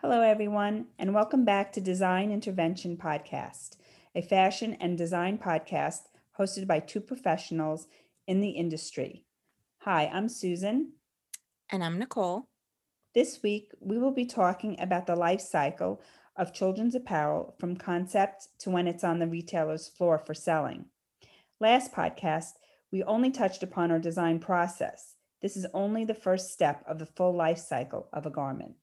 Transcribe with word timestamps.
Hello, 0.00 0.20
everyone, 0.22 0.86
and 0.96 1.12
welcome 1.12 1.44
back 1.44 1.72
to 1.72 1.80
Design 1.80 2.30
Intervention 2.30 2.96
Podcast, 2.96 3.70
a 4.14 4.22
fashion 4.22 4.76
and 4.78 4.96
design 4.96 5.38
podcast 5.38 6.02
hosted 6.38 6.68
by 6.68 6.78
two 6.78 7.00
professionals 7.00 7.88
in 8.24 8.40
the 8.40 8.50
industry. 8.50 9.24
Hi, 9.78 10.06
I'm 10.06 10.28
Susan. 10.28 10.92
And 11.72 11.82
I'm 11.82 11.98
Nicole. 11.98 12.44
This 13.12 13.42
week, 13.42 13.72
we 13.80 13.98
will 13.98 14.12
be 14.12 14.24
talking 14.24 14.78
about 14.78 15.08
the 15.08 15.16
life 15.16 15.40
cycle 15.40 16.00
of 16.36 16.54
children's 16.54 16.94
apparel 16.94 17.56
from 17.58 17.74
concept 17.74 18.50
to 18.60 18.70
when 18.70 18.86
it's 18.86 19.02
on 19.02 19.18
the 19.18 19.26
retailer's 19.26 19.88
floor 19.88 20.16
for 20.16 20.32
selling. 20.32 20.84
Last 21.58 21.92
podcast, 21.92 22.52
we 22.92 23.02
only 23.02 23.32
touched 23.32 23.64
upon 23.64 23.90
our 23.90 23.98
design 23.98 24.38
process. 24.38 25.16
This 25.42 25.56
is 25.56 25.66
only 25.74 26.04
the 26.04 26.14
first 26.14 26.52
step 26.52 26.84
of 26.86 27.00
the 27.00 27.06
full 27.06 27.34
life 27.34 27.58
cycle 27.58 28.08
of 28.12 28.26
a 28.26 28.30
garment. 28.30 28.76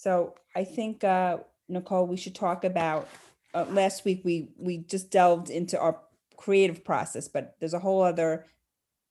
So 0.00 0.34
I 0.56 0.64
think, 0.64 1.04
uh, 1.04 1.40
Nicole, 1.68 2.06
we 2.06 2.16
should 2.16 2.34
talk 2.34 2.64
about, 2.64 3.06
uh, 3.52 3.66
last 3.68 4.06
week, 4.06 4.22
we, 4.24 4.48
we 4.56 4.78
just 4.78 5.10
delved 5.10 5.50
into 5.50 5.78
our 5.78 6.00
creative 6.38 6.82
process, 6.82 7.28
but 7.28 7.56
there's 7.60 7.74
a 7.74 7.78
whole 7.78 8.00
other 8.00 8.46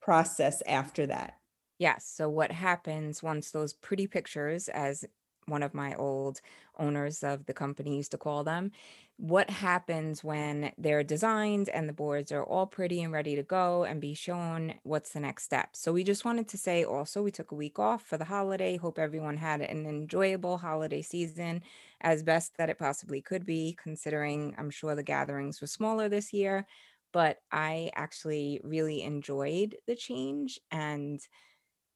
process 0.01 0.63
after 0.65 1.05
that. 1.05 1.35
Yes. 1.77 2.11
So, 2.11 2.27
what 2.27 2.51
happens 2.51 3.21
once 3.21 3.51
those 3.51 3.71
pretty 3.71 4.07
pictures, 4.07 4.67
as 4.67 5.05
one 5.49 5.63
of 5.63 5.73
my 5.73 5.95
old 5.95 6.41
owners 6.77 7.23
of 7.23 7.45
the 7.45 7.53
company 7.53 7.97
used 7.97 8.11
to 8.11 8.17
call 8.17 8.43
them, 8.43 8.71
what 9.17 9.49
happens 9.49 10.23
when 10.23 10.71
they're 10.77 11.03
designed 11.03 11.67
and 11.69 11.89
the 11.89 11.93
boards 11.93 12.31
are 12.31 12.43
all 12.43 12.65
pretty 12.65 13.01
and 13.03 13.11
ready 13.11 13.35
to 13.35 13.43
go 13.43 13.83
and 13.83 13.99
be 13.99 14.13
shown? 14.13 14.75
What's 14.83 15.11
the 15.11 15.19
next 15.19 15.43
step? 15.43 15.75
So, 15.75 15.91
we 15.91 16.05
just 16.05 16.23
wanted 16.23 16.47
to 16.49 16.57
say 16.57 16.85
also, 16.85 17.21
we 17.21 17.31
took 17.31 17.51
a 17.51 17.55
week 17.55 17.79
off 17.79 18.03
for 18.03 18.17
the 18.17 18.25
holiday. 18.25 18.77
Hope 18.77 18.97
everyone 18.97 19.35
had 19.35 19.59
an 19.61 19.85
enjoyable 19.85 20.57
holiday 20.57 21.01
season 21.01 21.63
as 22.01 22.23
best 22.23 22.57
that 22.57 22.69
it 22.69 22.79
possibly 22.79 23.21
could 23.21 23.45
be, 23.45 23.77
considering 23.81 24.55
I'm 24.57 24.69
sure 24.69 24.95
the 24.95 25.03
gatherings 25.03 25.59
were 25.59 25.67
smaller 25.67 26.07
this 26.07 26.31
year. 26.31 26.65
But 27.11 27.39
I 27.51 27.91
actually 27.95 28.61
really 28.63 29.01
enjoyed 29.01 29.75
the 29.87 29.95
change 29.95 30.59
and 30.71 31.19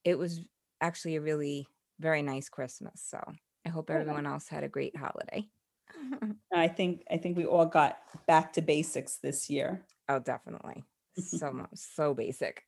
it 0.03 0.17
was 0.17 0.41
actually 0.81 1.15
a 1.15 1.21
really 1.21 1.67
very 1.99 2.21
nice 2.21 2.49
Christmas. 2.49 3.01
So 3.01 3.19
I 3.65 3.69
hope 3.69 3.89
Oh, 3.93 4.03
everyone 4.03 4.25
else 4.25 4.47
had 4.49 4.63
a 4.63 4.69
great 4.69 4.95
holiday. 4.97 5.49
I 6.53 6.67
think, 6.67 7.03
I 7.09 7.17
think 7.17 7.37
we 7.37 7.45
all 7.45 7.65
got 7.65 8.25
back 8.27 8.53
to 8.53 8.61
basics 8.61 9.17
this 9.17 9.49
year. 9.49 9.85
oh, 10.09 10.19
definitely. 10.19 10.83
So 11.15 11.51
much, 11.53 11.69
so 11.75 12.13
basic. 12.13 12.63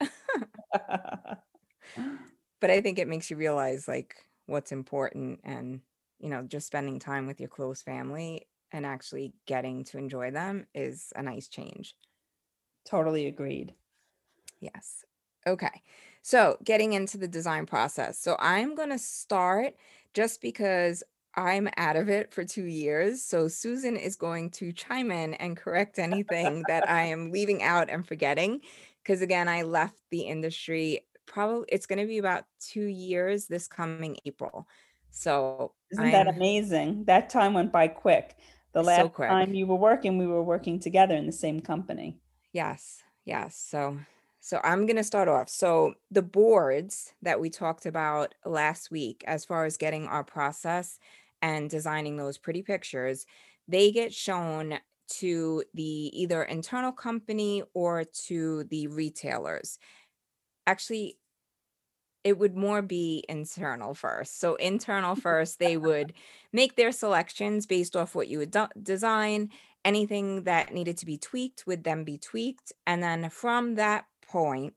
but 0.73 2.69
I 2.69 2.81
think 2.81 2.99
it 2.99 3.07
makes 3.07 3.29
you 3.29 3.37
realize 3.37 3.87
like 3.87 4.15
what's 4.45 4.71
important 4.71 5.41
and, 5.43 5.81
you 6.19 6.29
know, 6.29 6.43
just 6.43 6.67
spending 6.67 6.99
time 6.99 7.27
with 7.27 7.39
your 7.39 7.49
close 7.49 7.81
family 7.81 8.47
and 8.71 8.85
actually 8.85 9.33
getting 9.45 9.83
to 9.85 9.97
enjoy 9.97 10.31
them 10.31 10.67
is 10.73 11.11
a 11.15 11.21
nice 11.21 11.47
change. 11.47 11.95
Totally 12.85 13.27
agreed. 13.27 13.75
Yes. 14.59 15.05
Okay. 15.47 15.83
So, 16.27 16.57
getting 16.63 16.93
into 16.93 17.19
the 17.19 17.27
design 17.27 17.67
process. 17.67 18.17
So, 18.17 18.35
I'm 18.39 18.73
going 18.73 18.89
to 18.89 18.97
start 18.97 19.75
just 20.15 20.41
because 20.41 21.03
I'm 21.35 21.69
out 21.77 21.97
of 21.97 22.09
it 22.09 22.33
for 22.33 22.43
two 22.43 22.63
years. 22.63 23.21
So, 23.21 23.47
Susan 23.47 23.95
is 23.95 24.15
going 24.15 24.49
to 24.53 24.73
chime 24.73 25.11
in 25.11 25.35
and 25.35 25.55
correct 25.55 25.99
anything 25.99 26.63
that 26.67 26.89
I 26.89 27.03
am 27.13 27.29
leaving 27.29 27.61
out 27.61 27.91
and 27.91 28.07
forgetting. 28.07 28.61
Because 29.03 29.21
again, 29.21 29.47
I 29.47 29.61
left 29.61 29.99
the 30.09 30.21
industry 30.21 31.05
probably, 31.27 31.67
it's 31.69 31.85
going 31.85 31.99
to 31.99 32.07
be 32.07 32.17
about 32.17 32.45
two 32.59 32.85
years 32.85 33.45
this 33.45 33.67
coming 33.67 34.17
April. 34.25 34.67
So, 35.11 35.73
Isn't 35.91 36.09
that 36.09 36.27
I'm 36.27 36.33
amazing? 36.37 37.03
That 37.05 37.29
time 37.29 37.53
went 37.53 37.71
by 37.71 37.87
quick. 37.87 38.35
The 38.73 38.81
so 38.81 38.87
last 38.87 39.13
quick. 39.13 39.29
time 39.29 39.53
you 39.53 39.67
were 39.67 39.75
working, 39.75 40.17
we 40.17 40.25
were 40.25 40.41
working 40.41 40.79
together 40.79 41.13
in 41.13 41.27
the 41.27 41.31
same 41.31 41.59
company. 41.59 42.17
Yes, 42.51 43.03
yes. 43.25 43.63
So 43.69 43.99
so 44.45 44.61
I'm 44.63 44.85
going 44.85 44.97
to 44.97 45.03
start 45.03 45.27
off. 45.27 45.49
So 45.49 45.95
the 46.11 46.21
boards 46.21 47.11
that 47.23 47.39
we 47.39 47.49
talked 47.49 47.87
about 47.87 48.35
last 48.45 48.91
week 48.91 49.23
as 49.25 49.43
far 49.43 49.65
as 49.65 49.75
getting 49.75 50.05
our 50.05 50.23
process 50.23 50.99
and 51.41 51.67
designing 51.67 52.15
those 52.15 52.37
pretty 52.37 52.61
pictures, 52.61 53.25
they 53.67 53.91
get 53.91 54.13
shown 54.13 54.77
to 55.17 55.63
the 55.73 55.83
either 55.83 56.43
internal 56.43 56.91
company 56.91 57.63
or 57.73 58.03
to 58.27 58.65
the 58.65 58.85
retailers. 58.85 59.79
Actually, 60.67 61.17
it 62.23 62.37
would 62.37 62.55
more 62.55 62.83
be 62.83 63.23
internal 63.27 63.95
first. 63.95 64.39
So 64.39 64.53
internal 64.57 65.15
first, 65.27 65.57
they 65.57 65.75
would 65.75 66.13
make 66.53 66.75
their 66.75 66.91
selections 66.91 67.65
based 67.65 67.95
off 67.95 68.13
what 68.13 68.27
you 68.27 68.37
would 68.37 68.51
do- 68.51 68.67
design. 68.79 69.49
Anything 69.83 70.43
that 70.43 70.71
needed 70.71 70.97
to 70.97 71.07
be 71.07 71.17
tweaked 71.17 71.65
would 71.65 71.83
then 71.83 72.03
be 72.03 72.19
tweaked. 72.19 72.73
And 72.85 73.01
then 73.01 73.31
from 73.31 73.73
that 73.75 74.05
point, 74.29 74.73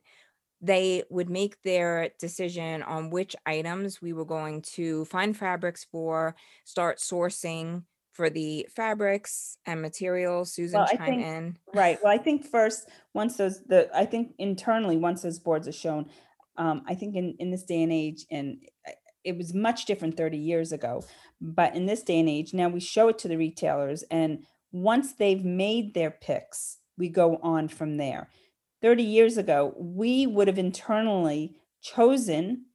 they 0.60 1.04
would 1.10 1.30
make 1.30 1.62
their 1.62 2.10
decision 2.18 2.82
on 2.82 3.10
which 3.10 3.36
items 3.46 4.02
we 4.02 4.12
were 4.12 4.24
going 4.24 4.62
to 4.62 5.04
find 5.04 5.36
fabrics 5.36 5.86
for, 5.90 6.34
start 6.64 6.98
sourcing 6.98 7.84
for 8.12 8.28
the 8.28 8.66
fabrics 8.74 9.58
and 9.66 9.80
materials. 9.80 10.52
Susan, 10.52 10.80
Well, 10.80 10.88
chime 10.88 11.06
think, 11.06 11.24
in. 11.24 11.58
right, 11.72 11.98
well, 12.02 12.12
I 12.12 12.18
think 12.18 12.44
first, 12.44 12.88
once 13.14 13.36
those, 13.36 13.62
the, 13.66 13.88
I 13.94 14.04
think 14.04 14.32
internally, 14.38 14.96
once 14.96 15.22
those 15.22 15.38
boards 15.38 15.68
are 15.68 15.72
shown, 15.72 16.06
um, 16.56 16.82
I 16.88 16.96
think 16.96 17.14
in, 17.14 17.36
in 17.38 17.52
this 17.52 17.62
day 17.62 17.82
and 17.84 17.92
age, 17.92 18.26
and 18.28 18.58
uh, 18.86 18.90
it 19.22 19.36
was 19.36 19.54
much 19.54 19.84
different 19.84 20.16
thirty 20.16 20.38
years 20.38 20.72
ago, 20.72 21.04
but 21.40 21.76
in 21.76 21.86
this 21.86 22.02
day 22.02 22.18
and 22.18 22.28
age, 22.28 22.52
now 22.52 22.68
we 22.68 22.80
show 22.80 23.08
it 23.08 23.18
to 23.18 23.28
the 23.28 23.36
retailers, 23.36 24.02
and 24.10 24.44
once 24.72 25.12
they've 25.12 25.44
made 25.44 25.94
their 25.94 26.10
picks, 26.10 26.78
we 26.96 27.08
go 27.08 27.38
on 27.42 27.68
from 27.68 27.96
there. 27.96 28.28
Thirty 28.82 29.02
years 29.02 29.36
ago, 29.36 29.74
we 29.76 30.26
would 30.26 30.48
have 30.48 30.58
internally 30.58 31.56
chosen 31.82 32.66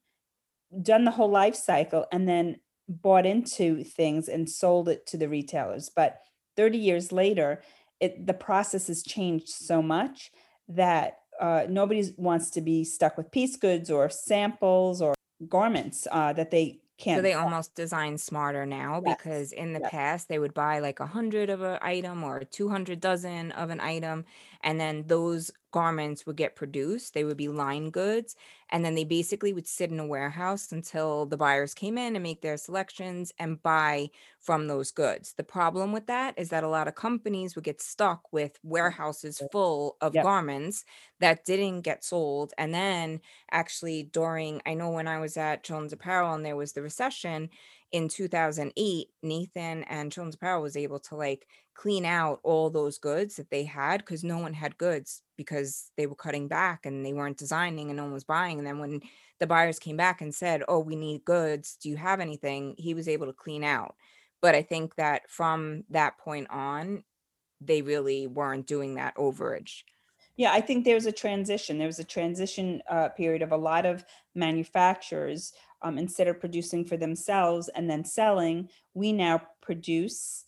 done 0.81 1.06
the 1.06 1.12
whole 1.12 1.30
life 1.30 1.56
cycle 1.56 2.06
and 2.12 2.28
then 2.28 2.59
bought 2.88 3.25
into 3.25 3.84
things 3.84 4.28
and 4.28 4.50
sold 4.50 4.90
it 4.90 5.06
to 5.08 5.18
the 5.18 5.30
retailers. 5.30 5.90
But 5.90 6.19
30 6.56 6.78
years 6.78 7.12
later, 7.12 7.62
it 8.00 8.25
the 8.28 8.34
process 8.34 8.88
has 8.88 9.03
changed 9.03 9.50
so 9.50 9.81
much 9.81 10.31
that 10.68 11.19
uh, 11.40 11.66
nobody 11.69 12.03
wants 12.18 12.50
to 12.52 12.62
be 12.62 12.84
stuck 12.84 13.18
with 13.18 13.31
piece 13.31 13.56
goods 13.56 13.90
or 13.90 14.09
samples 14.09 15.02
or 15.02 15.13
garments 15.47 16.08
uh, 16.12 16.34
that 16.34 16.52
they 16.52 16.81
can't. 16.97 17.18
So 17.18 17.22
they 17.22 17.34
almost 17.34 17.75
design 17.75 18.18
smarter 18.18 18.66
now 18.66 19.00
Yes, 19.06 19.18
because 19.18 19.52
in 19.52 19.74
the 19.74 19.80
yes, 19.80 19.92
past 19.92 20.30
they 20.30 20.40
would 20.40 20.53
buy 20.53 20.80
like 20.80 21.00
a 21.00 21.06
hundred 21.06 21.50
of 21.50 21.62
an 21.62 21.78
item 21.81 22.24
or 22.24 22.44
200 22.44 23.00
dozen 23.00 23.52
of 23.52 23.69
an 23.69 23.80
item, 23.80 24.25
and 24.63 24.79
then 24.79 25.03
those 25.07 25.51
garments 25.72 26.25
would 26.25 26.38
get 26.38 26.56
produced. 26.56 27.13
They 27.13 27.24
would 27.24 27.38
be 27.38 27.50
line 27.50 27.90
goods, 27.90 28.35
and 28.69 28.85
then 28.85 28.96
they 28.96 29.03
basically 29.03 29.53
would 29.53 29.68
sit 29.68 29.91
in 29.91 30.00
a 30.00 30.07
warehouse 30.07 30.72
until 30.72 31.25
the 31.25 31.38
buyers 31.38 31.74
came 31.74 31.97
in 31.97 32.16
and 32.16 32.24
make 32.24 32.41
their 32.41 32.57
selections 32.57 33.31
and 33.40 33.62
buy 33.62 34.09
from 34.40 34.68
those 34.68 34.91
goods. 34.91 35.34
The 35.34 35.44
problem 35.44 35.91
with 35.91 36.07
that 36.07 36.35
is 36.38 36.50
that 36.50 36.63
a 36.63 36.69
lot 36.69 36.88
of 36.88 36.96
companies 36.96 37.56
would 37.56 37.66
get 37.66 37.81
stuck 37.81 38.31
with 38.31 38.53
mm. 38.53 38.69
warehouses 38.69 39.41
full 39.51 39.97
of 40.00 40.16
yep, 40.16 40.24
garments 40.24 40.85
that 41.19 41.45
didn't 41.45 41.81
get 41.81 42.03
sold, 42.03 42.53
and 42.57 42.74
then 42.74 43.19
actually 43.51 44.03
during 44.03 44.62
I 44.66 44.75
know 44.75 44.91
when 44.91 45.07
I 45.07 45.19
was 45.19 45.38
at 45.38 45.63
Children's 45.63 45.94
Apparel 45.94 46.34
and 46.34 46.45
there 46.45 46.56
was 46.56 46.74
the 46.74 46.81
recession 46.81 47.50
in 47.94 48.09
2008, 48.09 49.09
Nathan 49.24 49.84
and 49.86 50.12
Children's 50.12 50.36
Apparel 50.36 50.62
was 50.64 50.76
able 50.78 51.00
to 51.02 51.16
like 51.16 51.48
clean 51.76 52.06
out 52.06 52.42
all 52.44 52.70
those 52.70 53.00
goods 53.00 53.38
that 53.38 53.52
they 53.52 53.64
had 53.64 54.00
because 54.02 54.24
no 54.24 54.40
one 54.40 54.54
had 54.54 54.78
goods 54.78 55.24
because 55.38 55.92
they 55.98 56.08
were 56.08 56.16
cutting 56.16 56.50
back 56.50 56.86
and 56.86 57.06
they 57.06 57.14
weren't 57.14 57.38
designing 57.38 57.90
and 57.90 57.98
no 57.98 58.04
one 58.04 58.14
was 58.14 58.26
buying. 58.26 58.58
And 58.59 58.68
then 58.68 58.80
when 58.80 59.02
the 59.40 59.48
buyers 59.48 59.80
came 59.80 59.98
back 59.98 60.22
and 60.22 60.36
said, 60.36 60.64
Oh, 60.68 60.80
we 60.80 60.96
need 60.98 61.26
goods, 61.26 61.78
do 61.81 61.90
you 61.90 61.98
have 61.98 62.20
anything? 62.20 62.75
He 62.78 62.94
was 62.95 63.07
able 63.07 63.28
to 63.28 63.34
clean 63.34 63.63
out. 63.63 63.96
But 64.42 64.56
I 64.56 64.63
think 64.63 64.96
that 64.96 65.30
from 65.30 65.86
that 65.89 66.18
point 66.18 66.50
on, 66.50 67.04
they 67.62 67.81
really 67.81 68.28
weren't 68.28 68.68
doing 68.68 68.96
that 68.96 69.16
overage. 69.16 69.84
Yeah. 70.35 70.51
I 70.51 70.62
think 70.62 70.83
there 70.83 70.95
was 70.95 71.06
a 71.06 71.12
transition. 71.12 71.77
There 71.77 71.88
was 71.88 72.00
a 72.00 72.03
transition 72.03 72.81
uh, 72.89 73.09
period 73.09 73.41
of 73.41 73.51
a 73.51 73.57
lot 73.57 73.85
of 73.85 74.06
manufacturers. 74.35 75.53
Um, 75.81 75.97
instead 75.97 76.30
of 76.30 76.39
producing 76.39 76.85
for 76.85 76.95
themselves 76.95 77.69
and 77.75 77.89
then 77.89 78.06
selling, 78.06 78.69
we 78.94 79.12
now 79.12 79.41
produce 79.62 80.45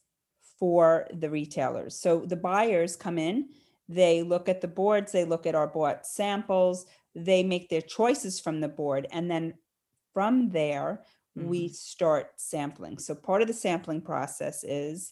for 0.57 1.07
the 1.13 1.29
retailers. 1.29 1.99
So 1.99 2.19
the 2.19 2.37
buyers 2.37 2.95
come 2.95 3.17
in, 3.17 3.49
they 3.89 4.23
look 4.23 4.47
at 4.47 4.61
the 4.61 4.69
boards, 4.69 5.11
they 5.11 5.25
look 5.25 5.45
at 5.45 5.53
our 5.53 5.67
bought 5.67 6.05
samples, 6.07 6.85
they 7.13 7.43
make 7.43 7.67
their 7.67 7.81
choices 7.81 8.39
from 8.39 8.61
the 8.61 8.69
board, 8.69 9.07
and 9.11 9.29
then 9.29 9.55
from 10.13 10.51
there, 10.51 11.03
we 11.35 11.67
Mhm. 11.67 11.75
start 11.75 12.31
sampling. 12.37 12.97
So 12.97 13.13
part 13.13 13.41
of 13.41 13.49
the 13.49 13.53
sampling 13.53 14.01
process 14.01 14.63
is 14.63 15.11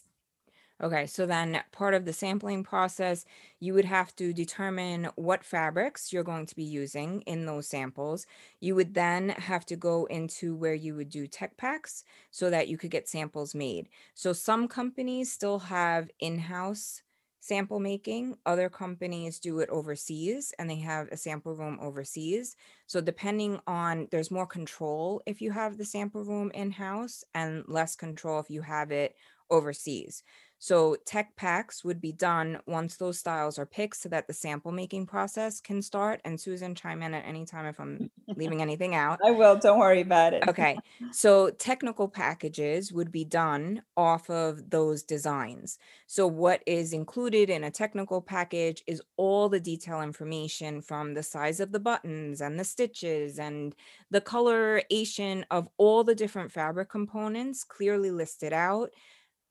Okay, 0.82 1.06
so 1.06 1.24
then 1.24 1.62
part 1.70 1.94
of 1.94 2.04
the 2.04 2.12
sampling 2.12 2.64
process, 2.64 3.24
you 3.60 3.74
would 3.74 3.84
have 3.84 4.14
to 4.16 4.32
determine 4.32 5.04
what 5.14 5.44
fabrics 5.44 6.12
you're 6.12 6.24
going 6.24 6.46
to 6.46 6.56
be 6.56 6.64
using 6.64 7.20
in 7.22 7.46
those 7.46 7.68
samples. 7.68 8.26
You 8.60 8.74
would 8.74 8.92
then 8.94 9.28
have 9.30 9.64
to 9.66 9.76
go 9.76 10.04
into 10.06 10.56
where 10.56 10.74
you 10.74 10.96
would 10.96 11.10
do 11.10 11.28
tech 11.28 11.56
packs 11.56 12.02
so 12.32 12.50
that 12.50 12.66
you 12.68 12.76
could 12.76 12.90
get 12.90 13.08
samples 13.08 13.54
made. 13.54 13.88
So 14.14 14.32
some 14.32 14.66
companies 14.66 15.32
still 15.32 15.60
have 15.60 16.10
in-house 16.18 17.02
sample 17.40 17.78
making, 17.78 18.34
other 18.46 18.70
companies 18.70 19.38
do 19.38 19.58
it 19.60 19.68
overseas 19.68 20.52
and 20.58 20.68
they 20.68 20.76
have 20.78 21.06
a 21.12 21.16
sample 21.16 21.54
room 21.54 21.78
overseas. 21.80 22.56
So 22.86 23.00
depending 23.02 23.60
on 23.66 24.08
there's 24.10 24.30
more 24.30 24.46
control 24.46 25.22
if 25.26 25.40
you 25.42 25.52
have 25.52 25.76
the 25.76 25.84
sample 25.84 26.24
room 26.24 26.50
in-house 26.54 27.22
and 27.34 27.62
less 27.68 27.96
control 27.96 28.40
if 28.40 28.48
you 28.50 28.62
have 28.62 28.90
it 28.90 29.14
overseas. 29.50 30.22
So 30.64 30.96
tech 31.04 31.36
packs 31.36 31.84
would 31.84 32.00
be 32.00 32.12
done 32.12 32.58
once 32.66 32.96
those 32.96 33.18
styles 33.18 33.58
are 33.58 33.66
picked 33.66 33.96
so 33.96 34.08
that 34.08 34.26
the 34.26 34.32
sample 34.32 34.72
making 34.72 35.04
process 35.04 35.60
can 35.60 35.82
start. 35.82 36.22
And 36.24 36.40
Susan, 36.40 36.74
chime 36.74 37.02
in 37.02 37.12
at 37.12 37.26
any 37.26 37.44
time 37.44 37.66
if 37.66 37.78
I'm 37.78 38.10
leaving 38.34 38.62
anything 38.62 38.94
out. 38.94 39.18
I 39.22 39.30
will, 39.30 39.56
don't 39.56 39.78
worry 39.78 40.00
about 40.00 40.32
it. 40.32 40.48
Okay, 40.48 40.78
so 41.12 41.50
technical 41.50 42.08
packages 42.08 42.94
would 42.94 43.12
be 43.12 43.26
done 43.26 43.82
off 43.94 44.30
of 44.30 44.70
those 44.70 45.02
designs. 45.02 45.78
So 46.06 46.26
what 46.26 46.62
is 46.64 46.94
included 46.94 47.50
in 47.50 47.64
a 47.64 47.70
technical 47.70 48.22
package 48.22 48.82
is 48.86 49.02
all 49.18 49.50
the 49.50 49.60
detail 49.60 50.00
information 50.00 50.80
from 50.80 51.12
the 51.12 51.22
size 51.22 51.60
of 51.60 51.72
the 51.72 51.80
buttons 51.80 52.40
and 52.40 52.58
the 52.58 52.64
stitches 52.64 53.38
and 53.38 53.74
the 54.10 54.22
coloration 54.22 55.44
of 55.50 55.68
all 55.76 56.04
the 56.04 56.14
different 56.14 56.50
fabric 56.50 56.88
components 56.88 57.64
clearly 57.64 58.10
listed 58.10 58.54
out 58.54 58.88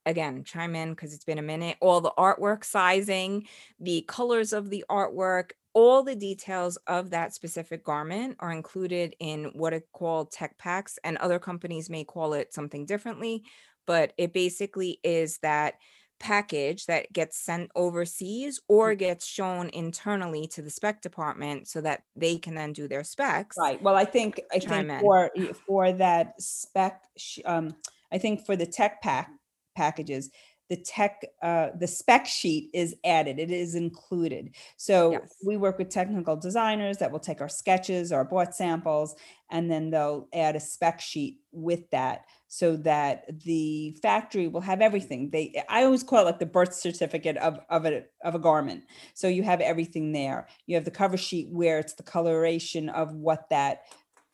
again, 0.06 0.44
chime 0.44 0.76
in 0.76 0.92
because 0.92 1.14
it's 1.14 1.26
been 1.26 1.40
a 1.40 1.44
minute. 1.44 1.78
All 1.80 2.02
the 2.02 2.14
artwork 2.18 2.64
sizing, 2.64 3.48
the 3.80 4.04
colors 4.08 4.54
of 4.54 4.70
the 4.70 4.84
artwork, 4.90 5.52
all 5.74 6.04
the 6.04 6.16
details 6.16 6.78
of 6.88 7.10
that 7.10 7.34
specific 7.34 7.84
garment 7.84 8.36
are 8.40 8.52
included 8.52 9.16
in 9.20 9.46
what 9.54 9.74
are 9.74 9.84
called 9.92 10.32
tech 10.32 10.58
packs, 10.58 11.00
and 11.04 11.18
other 11.18 11.40
companies 11.40 11.90
may 11.90 12.04
call 12.04 12.34
it 12.34 12.54
something 12.54 12.86
differently, 12.86 13.44
but 13.88 14.14
it 14.18 14.34
basically 14.34 15.00
is 15.04 15.40
that 15.40 15.76
package 16.20 16.86
that 16.86 17.12
gets 17.12 17.38
sent 17.38 17.70
overseas 17.76 18.62
or 18.70 18.96
gets 18.96 19.26
shown 19.26 19.70
internally 19.74 20.48
to 20.48 20.62
the 20.62 20.70
spec 20.70 21.02
department 21.02 21.68
so 21.68 21.82
that 21.82 22.04
they 22.16 22.38
can 22.38 22.56
then 22.56 22.72
do 22.72 22.88
their 22.88 23.04
specs. 23.04 23.58
Right, 23.60 23.82
well, 23.82 23.96
I 23.96 24.06
think, 24.06 24.40
I 24.54 24.60
Chime 24.60 24.88
think 24.88 24.92
in. 24.92 25.00
for, 25.02 25.32
for 25.68 25.92
that 25.94 26.40
spec, 26.40 27.02
um, 27.44 27.76
I 28.12 28.20
think 28.20 28.46
for 28.46 28.56
the 28.56 28.66
tech 28.66 29.02
pack, 29.02 29.32
packages, 29.76 30.30
the 30.70 30.78
tech, 30.78 31.22
uh, 31.42 31.68
the 31.78 31.88
spec 31.88 32.26
sheet 32.26 32.70
is 32.74 32.96
added, 33.04 33.38
it 33.38 33.52
is 33.52 33.76
included. 33.76 34.56
So 34.78 35.12
Yes. 35.12 35.36
we 35.46 35.58
work 35.58 35.78
with 35.78 35.90
technical 35.90 36.36
designers 36.38 36.98
that 36.98 37.12
will 37.12 37.20
take 37.20 37.42
our 37.42 37.50
sketches, 37.50 38.12
our 38.12 38.24
bought 38.24 38.56
samples, 38.56 39.14
and 39.52 39.70
then 39.70 39.92
they'll 39.92 40.30
add 40.34 40.56
a 40.56 40.60
spec 40.60 41.02
sheet 41.02 41.42
with 41.52 41.90
that 41.92 42.22
so 42.48 42.78
that 42.78 43.26
the 43.44 43.98
factory 44.02 44.48
will 44.48 44.62
have 44.62 44.82
everything. 44.82 45.30
They, 45.30 45.62
I 45.70 45.84
always 45.84 46.02
call 46.02 46.22
it 46.22 46.26
like 46.26 46.40
the 46.40 46.46
birth 46.46 46.74
certificate 46.74 47.38
of, 47.38 47.60
of 47.70 47.86
a, 47.86 48.04
of 48.24 48.34
a 48.34 48.40
garment. 48.40 48.86
So 49.14 49.28
you 49.28 49.44
have 49.44 49.60
everything 49.60 50.12
there. 50.14 50.48
You 50.66 50.76
have 50.76 50.86
the 50.86 50.92
cover 50.92 51.18
sheet 51.18 51.50
where 51.50 51.78
it's 51.78 51.94
the 51.94 52.04
coloration 52.04 52.90
of 52.90 53.14
what 53.14 53.50
that, 53.50 53.82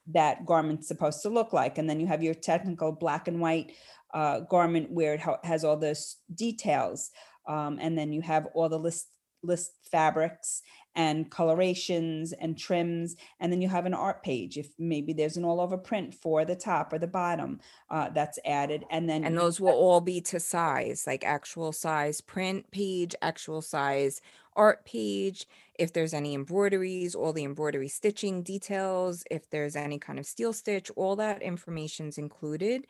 that 0.08 0.46
garment's 0.46 0.88
supposed 0.88 1.22
to 1.24 1.30
look 1.30 1.54
like. 1.54 1.78
And 1.78 1.90
then 1.90 2.00
you 2.00 2.08
have 2.08 2.24
your 2.24 2.34
technical 2.34 2.92
black 2.92 3.28
and 3.28 3.40
white 3.42 3.74
uh, 4.14 4.42
garment 4.42 4.92
where 4.92 5.14
it 5.14 5.20
ha- 5.20 5.40
has 5.44 5.64
all 5.64 5.78
those 5.78 6.18
details. 6.34 7.12
Um, 7.48 7.80
and 7.82 7.98
then 7.98 8.14
you 8.14 8.22
have 8.22 8.48
all 8.54 8.70
the 8.70 8.80
list, 8.80 9.08
list 9.44 9.72
fabrics 9.92 10.62
and 10.96 11.32
colorations 11.32 12.34
and 12.34 12.58
trims. 12.58 13.16
And 13.40 13.52
then 13.52 13.62
you 13.62 13.70
have 13.70 13.86
an 13.86 13.94
art 13.94 14.22
page. 14.24 14.58
If 14.58 14.68
maybe 14.78 15.14
there's 15.14 15.38
an 15.38 15.46
all 15.46 15.62
over 15.62 15.78
print 15.78 16.14
for 16.14 16.46
the 16.46 16.56
top 16.56 16.92
or 16.94 17.00
the 17.00 17.08
bottom, 17.08 17.60
uh, 17.90 18.10
that's 18.10 18.40
added. 18.46 18.84
And 18.92 19.10
then. 19.10 19.24
And 19.24 19.38
those 19.38 19.60
will 19.60 19.74
all 19.74 20.02
be 20.02 20.22
to 20.22 20.40
size, 20.40 21.06
like 21.08 21.24
actual 21.24 21.72
size 21.72 22.22
print 22.22 22.70
page, 22.72 23.16
actual 23.22 23.62
size 23.62 24.22
art 24.56 24.86
page. 24.86 25.48
If 25.76 25.94
there's 25.94 26.14
any 26.14 26.34
embroideries, 26.36 27.16
all 27.16 27.32
the 27.32 27.46
embroidery 27.46 27.88
stitching 27.88 28.44
details, 28.44 29.24
if 29.32 29.50
there's 29.50 29.78
any 29.78 29.98
kind 29.98 30.20
of 30.20 30.26
steel 30.26 30.52
stitch, 30.52 30.92
all 30.98 31.16
that 31.16 31.42
information's 31.42 32.18
included 32.18 32.86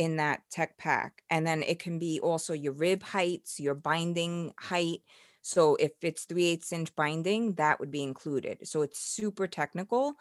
in 0.00 0.16
that 0.16 0.40
tech 0.50 0.78
pack. 0.78 1.22
And 1.28 1.46
then 1.46 1.62
it 1.62 1.78
can 1.78 1.98
be 1.98 2.20
also 2.20 2.54
your 2.54 2.72
rib 2.72 3.02
heights, 3.02 3.60
your 3.60 3.74
binding 3.74 4.54
height. 4.58 5.02
So 5.42 5.76
if 5.76 5.92
it's 6.00 6.24
3 6.24 6.42
eighths 6.42 6.72
inch 6.72 6.96
binding, 6.96 7.52
that 7.56 7.78
would 7.78 7.90
be 7.90 8.02
included. 8.02 8.66
So 8.66 8.80
it's 8.80 8.98
super 8.98 9.46
technical 9.46 10.14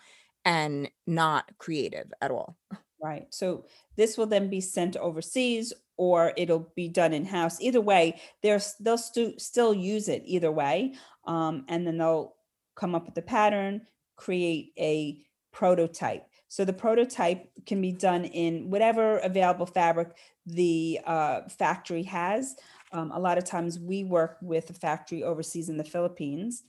and 0.44 0.92
not 1.08 1.50
creative 1.60 2.12
at 2.20 2.30
all. 2.30 2.58
Right, 3.02 3.28
so 3.30 3.68
this 3.96 4.18
will 4.18 4.26
then 4.26 4.50
be 4.50 4.60
sent 4.60 4.98
overseas 4.98 5.72
or 5.96 6.34
it'll 6.36 6.70
be 6.76 6.90
done 6.90 7.14
in-house. 7.14 7.62
Either 7.62 7.80
way, 7.80 8.20
there's, 8.44 8.76
they'll 8.82 8.98
stu- 8.98 9.40
still 9.40 9.74
use 9.74 10.10
it 10.10 10.24
either 10.26 10.52
way. 10.52 10.96
Um, 11.24 11.64
and 11.70 11.88
then 11.88 11.98
they'll 11.98 12.36
come 12.76 12.96
up 12.96 13.06
with 13.06 13.16
the 13.16 13.22
pattern, 13.22 13.88
create 14.18 14.74
a 14.78 15.22
prototype. 15.54 16.26
So 16.50 16.66
the 16.66 16.74
prototype 16.74 17.50
can 17.66 17.80
be 17.80 17.92
done 17.92 18.26
in 18.26 18.70
whatever 18.70 19.20
available 19.20 19.68
fabric 19.68 20.10
the 20.46 21.00
uh, 21.06 21.42
factory 21.48 22.04
has. 22.04 22.56
Um, 22.92 23.12
a 23.12 23.20
lot 23.20 23.38
of 23.38 23.46
times 23.46 23.80
we 23.80 24.04
work 24.04 24.38
with 24.42 24.70
a 24.72 24.74
factory 24.74 25.24
overseas 25.24 25.70
in 25.70 25.78
the 25.78 25.84
Philippines. 25.84 26.64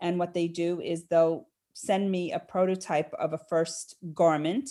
And 0.00 0.18
what 0.18 0.32
they 0.32 0.48
do 0.48 0.80
is 0.80 1.04
they'll 1.04 1.46
send 1.74 2.10
me 2.10 2.32
a 2.32 2.38
prototype 2.38 3.12
of 3.14 3.34
a 3.34 3.38
first 3.38 3.96
garment. 4.14 4.70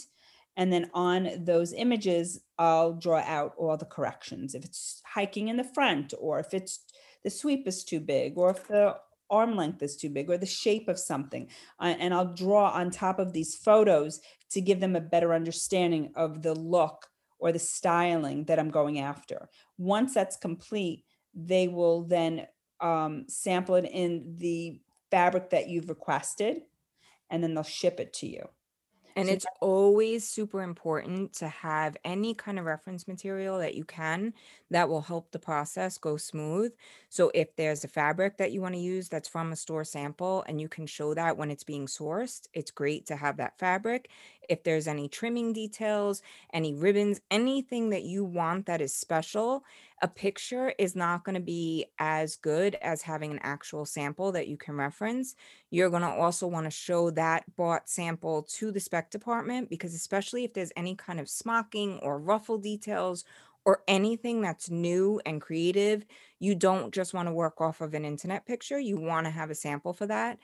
And 0.57 0.73
then 0.73 0.89
on 0.93 1.29
those 1.37 1.71
images, 1.71 2.41
I'll 2.57 2.93
draw 2.93 3.19
out 3.19 3.53
all 3.57 3.77
the 3.77 3.85
corrections. 3.85 4.55
If 4.55 4.65
it's 4.65 5.03
hiking 5.05 5.47
in 5.49 5.57
the 5.57 5.63
front, 5.63 6.13
or 6.19 6.39
if 6.39 6.53
it's 6.53 6.79
the 7.23 7.29
sweep 7.29 7.67
is 7.67 7.83
too 7.83 7.99
big, 7.99 8.37
or 8.37 8.51
if 8.51 8.67
the 8.67 8.95
arm 9.29 9.55
length 9.55 9.81
is 9.81 9.95
too 9.95 10.09
big, 10.09 10.29
or 10.29 10.37
the 10.37 10.45
shape 10.45 10.87
of 10.87 10.99
something. 10.99 11.49
uh, 11.79 11.95
and 11.99 12.13
I'll 12.13 12.33
draw 12.33 12.69
on 12.71 12.91
top 12.91 13.19
of 13.19 13.33
these 13.33 13.55
photos 13.55 14.19
to 14.51 14.61
give 14.61 14.79
them 14.79 14.95
a 14.95 15.01
better 15.01 15.33
understanding 15.33 16.11
of 16.15 16.41
the 16.41 16.53
look 16.53 17.07
or 17.39 17.51
the 17.51 17.59
styling 17.59 18.45
that 18.45 18.59
I'm 18.59 18.71
going 18.71 18.99
after. 18.99 19.49
Once 19.77 20.13
that's 20.13 20.37
complete, 20.37 21.03
they 21.33 21.67
will 21.67 22.03
then 22.03 22.47
um, 22.79 23.25
sample 23.27 23.75
it 23.75 23.85
in 23.91 24.35
the 24.37 24.79
fabric 25.11 25.49
that 25.49 25.69
you've 25.69 25.89
requested, 25.89 26.61
and 27.29 27.43
then 27.43 27.53
they'll 27.53 27.63
ship 27.63 27.99
it 27.99 28.13
to 28.13 28.27
you. 28.27 28.47
And 29.17 29.29
So 29.29 29.29
it's 29.29 29.45
always 29.61 30.27
super 30.27 30.61
important 30.61 31.31
to 31.35 31.47
have 31.47 31.95
any 32.03 32.33
kind 32.33 32.59
of 32.59 32.65
reference 32.65 33.07
material 33.07 33.59
that 33.59 33.73
you 33.75 33.85
can 33.85 34.33
that 34.69 34.89
will 34.89 35.03
help 35.03 35.31
the 35.31 35.39
process 35.39 35.97
go 35.97 36.17
smooth. 36.17 36.73
So 37.09 37.31
if 37.33 37.55
there's 37.55 37.85
a 37.85 37.87
fabric 37.87 38.35
that 38.37 38.51
you 38.51 38.59
want 38.61 38.75
to 38.75 38.81
use 38.81 39.07
that's 39.07 39.29
from 39.29 39.53
a 39.53 39.55
store 39.55 39.85
sample 39.85 40.43
and 40.49 40.59
you 40.59 40.67
can 40.67 40.85
show 40.85 41.13
that 41.13 41.37
when 41.37 41.49
it's 41.49 41.63
being 41.63 41.85
sourced, 41.85 42.47
it's 42.53 42.71
great 42.71 43.05
to 43.05 43.15
have 43.15 43.37
that 43.37 43.57
fabric. 43.57 44.09
If 44.49 44.63
there's 44.63 44.87
any 44.87 45.07
trimming 45.07 45.53
details, 45.53 46.21
any 46.51 46.73
ribbons, 46.73 47.21
anything 47.31 47.91
that 47.91 48.03
you 48.03 48.25
want 48.25 48.65
that 48.65 48.81
is 48.81 48.93
special, 48.93 49.63
a 50.01 50.07
picture 50.07 50.73
is 50.77 50.95
not 50.95 51.23
going 51.23 51.35
to 51.35 51.41
be 51.41 51.85
as 51.99 52.35
good 52.35 52.75
as 52.75 53.01
having 53.01 53.31
an 53.31 53.39
actual 53.41 53.85
sample 53.85 54.31
that 54.33 54.47
you 54.47 54.57
can 54.57 54.75
reference. 54.75 55.35
You're 55.71 55.89
going 55.89 56.01
to 56.01 56.09
also 56.09 56.47
want 56.47 56.65
to 56.65 56.71
show 56.71 57.11
that 57.11 57.43
bought 57.55 57.89
sample 57.89 58.43
to 58.43 58.71
the 58.71 58.79
spec 58.79 59.09
department 59.09 59.69
because, 59.69 59.95
especially 59.95 60.43
if 60.43 60.53
there's 60.53 60.73
any 60.75 60.95
kind 60.95 61.19
of 61.19 61.29
smocking 61.29 61.99
or 61.99 62.19
ruffle 62.19 62.57
details 62.57 63.23
or 63.63 63.81
anything 63.87 64.41
that's 64.41 64.69
new 64.69 65.19
and 65.25 65.41
creative, 65.41 66.05
you 66.39 66.55
don't 66.55 66.93
just 66.93 67.13
want 67.13 67.27
to 67.27 67.33
work 67.33 67.59
off 67.61 67.81
of 67.81 67.93
an 67.93 68.05
internet 68.05 68.45
picture. 68.45 68.79
You 68.79 68.97
want 68.97 69.25
to 69.25 69.31
have 69.31 69.49
a 69.49 69.55
sample 69.55 69.93
for 69.93 70.05
that. 70.07 70.37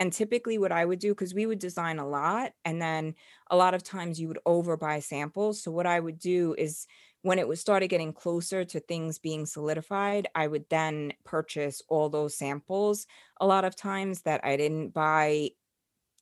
And 0.00 0.12
typically, 0.12 0.58
what 0.58 0.70
I 0.70 0.84
would 0.84 1.00
do, 1.00 1.10
because 1.12 1.34
we 1.34 1.46
would 1.46 1.58
design 1.58 1.98
a 1.98 2.06
lot, 2.06 2.52
and 2.64 2.80
then 2.80 3.14
a 3.50 3.56
lot 3.56 3.74
of 3.74 3.82
times 3.82 4.20
you 4.20 4.28
would 4.28 4.38
overbuy 4.46 5.02
samples. 5.02 5.60
So, 5.60 5.72
what 5.72 5.86
I 5.86 5.98
would 5.98 6.20
do 6.20 6.54
is 6.56 6.86
when 7.28 7.38
it 7.38 7.46
was 7.46 7.60
started 7.60 7.88
getting 7.88 8.14
closer 8.14 8.64
to 8.64 8.80
things 8.80 9.18
being 9.18 9.44
solidified, 9.44 10.26
I 10.34 10.46
would 10.46 10.66
then 10.70 11.12
purchase 11.24 11.82
all 11.88 12.08
those 12.08 12.34
samples 12.34 13.06
a 13.38 13.46
lot 13.46 13.66
of 13.66 13.76
times 13.76 14.22
that 14.22 14.42
I 14.44 14.56
didn't 14.56 14.90
buy 14.90 15.50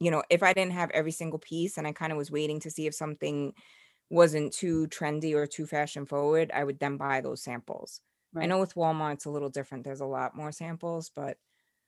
you 0.01 0.11
know, 0.11 0.23
if 0.31 0.43
I 0.43 0.53
didn't 0.53 0.73
have 0.73 0.91
every 0.91 1.13
single 1.13 1.39
piece 1.39 1.79
and 1.79 1.87
I 1.87 1.93
kind 1.93 2.13
of 2.13 2.19
was 2.19 2.31
waiting 2.31 2.61
to 2.61 2.71
see 2.71 2.87
if 2.87 2.95
something 2.95 3.55
wasn't 4.11 4.53
too 4.53 4.89
trendy 4.89 5.35
or 5.35 5.47
too 5.47 5.67
fashion 5.67 6.07
forward, 6.07 6.51
I 6.53 6.65
would 6.65 6.81
then 6.81 6.97
buy 6.97 7.21
those 7.21 7.43
samples. 7.43 8.01
I 8.37 8.47
know 8.47 8.59
with 8.61 8.75
Walmart 8.75 9.15
it's 9.15 9.25
a 9.27 9.31
little 9.31 9.49
different. 9.49 9.85
There's 9.85 10.01
a 10.01 10.07
lot 10.07 10.37
more 10.37 10.53
samples, 10.53 11.11
but 11.15 11.39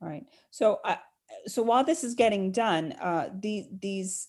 Right. 0.01 0.27
So, 0.51 0.81
uh, 0.85 0.97
so 1.47 1.63
while 1.63 1.85
this 1.85 2.05
is 2.05 2.15
getting 2.15 2.53
done, 2.53 2.93
uh, 2.93 3.31
the, 3.35 3.69
these, 3.83 4.29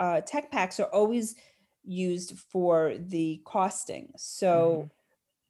uh, 0.00 0.20
tech 0.22 0.50
packs 0.50 0.80
are 0.80 0.88
always 0.92 1.36
used 1.84 2.38
for 2.50 2.94
the 2.98 3.40
costing. 3.44 4.12
So 4.16 4.90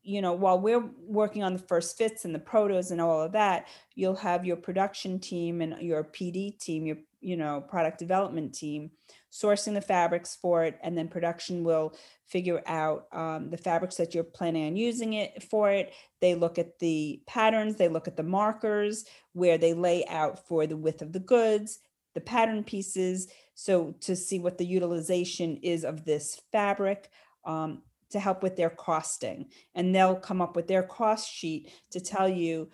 you 0.05 0.21
know, 0.21 0.35
while 0.35 0.61
we're 0.61 0.85
working 1.07 1.43
on 1.43 1.55
the 1.55 1.59
first 1.59 1.97
fits 1.97 2.27
and 2.27 2.35
the 2.35 2.39
protos 2.39 2.91
and 2.91 3.01
all 3.01 3.23
of 3.23 3.33
that, 3.33 3.67
you'll 3.95 4.15
have 4.15 4.45
your 4.45 4.57
production 4.57 5.19
team 5.19 5.63
and 5.63 5.81
your 5.81 6.05
PD 6.05 6.59
team, 6.59 6.85
your, 6.85 6.99
you 7.23 7.39
know, 7.39 7.63
product 7.63 7.99
development 7.99 8.55
team 8.55 8.91
sourcing 9.33 9.75
the 9.75 9.81
fabrics 9.81 10.37
for 10.37 10.63
it, 10.63 10.79
and 10.83 10.97
then 10.97 11.09
production 11.09 11.65
will 11.65 11.93
figure 12.29 12.63
out 12.67 13.07
um, 13.13 13.51
the 13.51 13.57
fabrics 13.57 13.97
that 13.97 14.15
you're 14.15 14.23
planning 14.23 14.67
on 14.67 14.77
using 14.77 15.15
it 15.15 15.43
for 15.43 15.73
it. 15.73 15.93
They 16.21 16.37
look 16.37 16.57
at 16.59 16.79
the 16.79 17.21
patterns, 17.27 17.77
they 17.77 17.89
look 17.89 18.07
at 18.07 18.17
the 18.17 18.23
markers 18.23 19.07
where 19.33 19.59
they 19.59 19.75
lay 19.75 20.05
out 20.07 20.47
for 20.47 20.67
the 20.67 20.77
width 20.77 21.03
of 21.03 21.13
the 21.13 21.19
goods, 21.19 21.81
the 22.15 22.21
pattern 22.21 22.63
pieces, 22.63 23.27
so 23.55 23.95
to 24.01 24.17
see 24.17 24.39
what 24.39 24.59
the 24.59 24.67
utilization 24.67 25.59
is 25.63 25.85
of 25.85 26.05
this 26.05 26.41
fabric. 26.53 27.11
Um, 27.45 27.83
to 28.15 28.21
help 28.21 28.45
with 28.45 28.55
their 28.57 28.71
costing. 28.71 29.47
And 29.75 29.93
they'll 29.93 30.15
come 30.15 30.41
up 30.41 30.55
with 30.55 30.69
their 30.69 30.85
cost 30.85 31.29
sheet 31.29 31.73
to 31.91 31.99
tell 32.01 32.29
you 32.29 32.71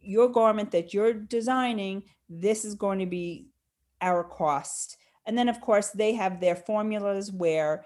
your 0.00 0.28
garment 0.28 0.70
that 0.70 0.94
you're 0.94 1.12
designing, 1.12 2.04
this 2.28 2.64
is 2.64 2.76
going 2.76 3.00
to 3.00 3.06
be 3.06 3.48
our 4.00 4.22
cost. 4.22 4.96
And 5.26 5.36
then, 5.36 5.48
of 5.48 5.60
course, 5.60 5.90
they 5.90 6.12
have 6.14 6.40
their 6.40 6.54
formulas 6.54 7.32
where, 7.32 7.84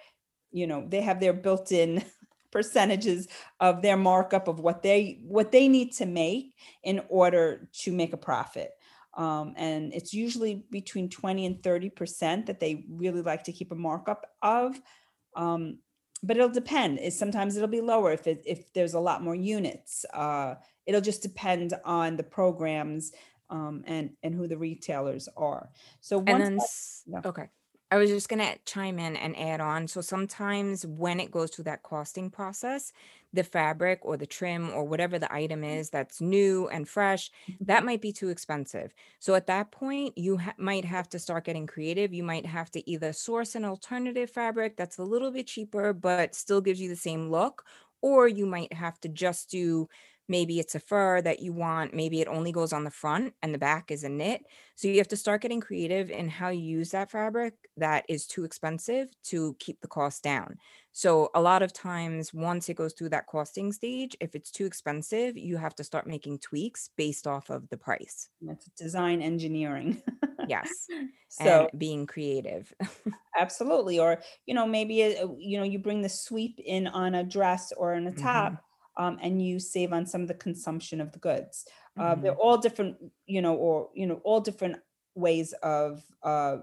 you 0.51 0.67
know, 0.67 0.85
they 0.87 1.01
have 1.01 1.19
their 1.19 1.33
built-in 1.33 2.05
percentages 2.51 3.29
of 3.61 3.81
their 3.83 3.97
markup 3.97 4.49
of 4.49 4.59
what 4.61 4.83
they 4.83 5.21
what 5.23 5.53
they 5.53 5.69
need 5.69 5.93
to 5.93 6.07
make 6.07 6.55
in 6.83 7.01
order 7.09 7.69
to 7.73 7.93
make 7.93 8.13
a 8.13 8.19
profit. 8.19 8.71
Um, 9.19 9.53
and 9.57 9.93
it's 9.93 10.15
usually 10.15 10.65
between 10.71 11.11
20 11.11 11.45
and 11.45 11.63
30 11.63 11.91
percent 11.91 12.47
that 12.47 12.61
they 12.61 12.87
really 12.89 13.21
like 13.23 13.45
to 13.45 13.53
keep 13.53 13.73
a 13.73 13.75
markup 13.75 14.25
of. 14.43 14.81
Um, 15.37 15.81
but 16.23 16.37
it'll 16.37 16.49
depend. 16.49 16.99
It, 17.01 17.13
sometimes 17.13 17.57
it'll 17.57 17.69
be 17.69 17.81
lower 17.81 18.13
if 18.13 18.27
it, 18.27 18.43
if 18.47 18.73
there's 18.73 18.95
a 18.95 19.01
lot 19.01 19.23
more 19.23 19.35
units. 19.35 20.05
Uh, 20.15 20.55
it'll 20.87 21.01
just 21.01 21.23
depend 21.23 21.75
on 21.85 22.17
the 22.17 22.23
programs 22.25 23.13
um, 23.51 23.83
and 23.87 24.11
and 24.23 24.35
who 24.35 24.47
the 24.49 24.59
retailers 24.59 25.29
are. 25.37 25.71
So 26.01 26.21
And 26.27 26.29
once 26.29 27.03
then, 27.07 27.23
that, 27.23 27.29
okay. 27.29 27.49
I 27.91 27.97
was 27.97 28.11
just 28.11 28.29
gonna 28.29 28.57
chime 28.67 28.99
in 28.99 29.17
and 29.17 29.37
add 29.39 29.61
on. 29.61 29.89
So 29.89 30.01
sometimes 30.01 30.85
when 30.87 31.21
it 31.21 31.31
goes 31.31 31.51
through 31.51 31.65
that 31.65 31.83
costing 31.83 32.31
process, 32.31 32.93
the 33.33 33.45
fabric 33.45 34.01
or 34.03 34.17
the 34.17 34.27
trim 34.27 34.71
or 34.73 34.85
whatever 34.85 35.19
the 35.19 35.33
item 35.33 35.63
mm. 35.63 35.79
is 35.79 35.91
that's 35.91 36.21
new 36.21 36.69
and 36.69 36.89
fresh, 36.89 37.31
mm-hmm. 37.51 37.65
that 37.65 37.85
might 37.85 38.01
be 38.01 38.13
too 38.13 38.29
expensive. 38.29 38.93
So 39.19 39.35
at 39.35 39.47
that 39.49 39.71
point, 39.71 40.17
you 40.17 40.39
ha- 40.39 40.55
might 40.59 40.85
have 40.85 41.09
to 41.11 41.19
start 41.19 41.45
getting 41.45 41.67
creative. 41.67 42.15
You 42.15 42.23
might 42.23 42.47
have 42.47 42.71
to 42.73 42.91
either 42.91 43.13
source 43.13 43.55
an 43.55 43.65
alternative 43.65 44.31
fabric 44.31 44.77
that's 44.77 44.99
a 44.99 45.05
little 45.05 45.31
bit 45.31 45.47
cheaper, 45.47 45.93
but 45.93 46.35
still 46.35 46.61
gives 46.61 46.81
you 46.81 46.89
the 46.89 46.97
same 46.97 47.31
look, 47.31 47.65
or 48.01 48.29
you 48.29 48.47
might 48.47 48.73
have 48.73 48.99
to 49.01 49.09
just 49.09 49.51
do 49.51 49.89
maybe 50.29 50.59
it's 50.61 50.75
a 50.75 50.81
fur 50.81 51.21
that 51.23 51.41
you 51.41 51.53
want, 51.53 51.95
maybe 51.95 52.21
it 52.21 52.29
only 52.29 52.53
goes 52.53 52.73
on 52.73 52.85
the 52.85 52.91
front 52.91 53.35
and 53.43 53.55
the 53.55 53.59
back 53.59 53.91
is 53.91 54.05
a 54.05 54.09
knit 54.09 54.45
so 54.77 54.89
you 54.89 54.99
have 54.99 55.09
to 55.09 55.17
start 55.17 55.43
getting 55.43 55.61
creative 55.61 56.11
in 56.11 56.29
how 56.29 56.49
you 56.49 56.61
use 56.61 56.91
that 56.91 57.11
fabric 57.11 57.55
that 57.77 58.05
is 58.09 58.27
too 58.27 58.45
expensive 58.45 59.09
to 59.25 59.57
keep 59.59 59.81
the 59.81 59.89
cost 59.89 60.23
down. 60.23 60.59
So 60.93 61.31
a 61.35 61.41
lot 61.41 61.63
of 61.63 61.73
times 61.73 62.33
once 62.35 62.69
it 62.69 62.75
goes 62.75 62.93
through 62.93 63.11
that 63.11 63.27
costing 63.27 63.73
stage, 63.73 64.17
if 64.21 64.35
it's 64.35 64.51
too 64.51 64.67
expensive, 64.67 65.37
you 65.37 65.57
have 65.57 65.75
to 65.77 65.85
start 65.85 66.07
making 66.07 66.39
tweaks 66.41 66.91
based 66.97 67.27
off 67.27 67.51
of 67.51 67.69
the 67.69 67.77
price. 67.79 68.29
that's 68.41 68.67
design 68.77 69.23
engineering. 69.23 70.03
Yes. 70.45 70.91
So 71.31 71.69
And 71.69 71.71
being 71.77 72.07
creative. 72.07 72.73
absolutely, 73.39 73.99
or 73.99 74.23
you 74.47 74.55
know 74.55 74.67
maybe 74.67 75.17
uh, 75.17 75.29
you 75.39 75.59
know 75.59 75.65
you 75.65 75.79
bring 75.79 76.03
the 76.03 76.09
sweep 76.09 76.59
in 76.65 76.87
on 76.87 77.15
a 77.15 77.25
dress 77.25 77.73
or 77.73 77.95
on 77.95 78.07
a 78.07 78.13
hmm 78.15 78.55
top, 78.55 78.65
um, 78.99 79.19
and 79.23 79.43
you 79.43 79.59
save 79.61 79.93
on 79.93 80.07
some 80.07 80.23
of 80.23 80.29
the 80.29 80.35
consumption 80.35 81.01
of 81.01 81.13
the 81.13 81.19
goods. 81.19 81.67
Uh, 81.99 82.17
they're 82.17 82.33
hmm 82.33 82.37
all 82.37 82.59
different, 82.59 82.97
you 83.27 83.43
know, 83.43 83.55
or 83.57 83.91
you 83.95 84.07
know 84.07 84.21
all 84.25 84.41
different 84.41 84.77
ways 85.15 85.53
of 85.63 86.05
uh, 86.23 86.59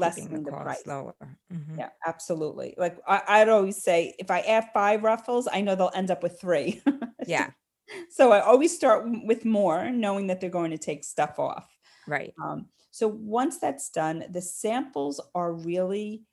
the 0.00 0.10
lessening 0.10 0.44
the 0.44 0.52
cost 0.52 0.86
price. 0.86 0.86
lower. 0.86 1.14
hmm 1.50 1.78
Yeah, 1.78 1.90
absolutely. 2.06 2.74
Like 2.76 2.98
I, 3.06 3.22
I'd 3.28 3.48
always 3.48 3.82
say, 3.82 4.14
if 4.18 4.30
I 4.30 4.40
add 4.40 4.70
five 4.74 5.02
ruffles, 5.04 5.48
I 5.52 5.60
know 5.60 5.74
they'll 5.76 5.90
end 5.94 6.10
up 6.10 6.22
with 6.22 6.40
three. 6.40 6.82
Yeah, 7.24 7.50
So 8.10 8.32
I 8.32 8.40
always 8.40 8.74
start 8.76 9.06
with 9.24 9.44
more, 9.44 9.90
knowing 9.90 10.26
that 10.28 10.40
they're 10.40 10.50
going 10.50 10.72
to 10.72 10.78
take 10.78 11.04
stuff 11.04 11.38
off. 11.38 11.78
right. 12.06 12.34
Um, 12.42 12.68
so 12.90 13.08
once 13.08 13.58
that's 13.58 13.90
done, 13.90 14.24
the 14.30 14.42
samples 14.42 15.20
are 15.34 15.52
really 15.52 16.24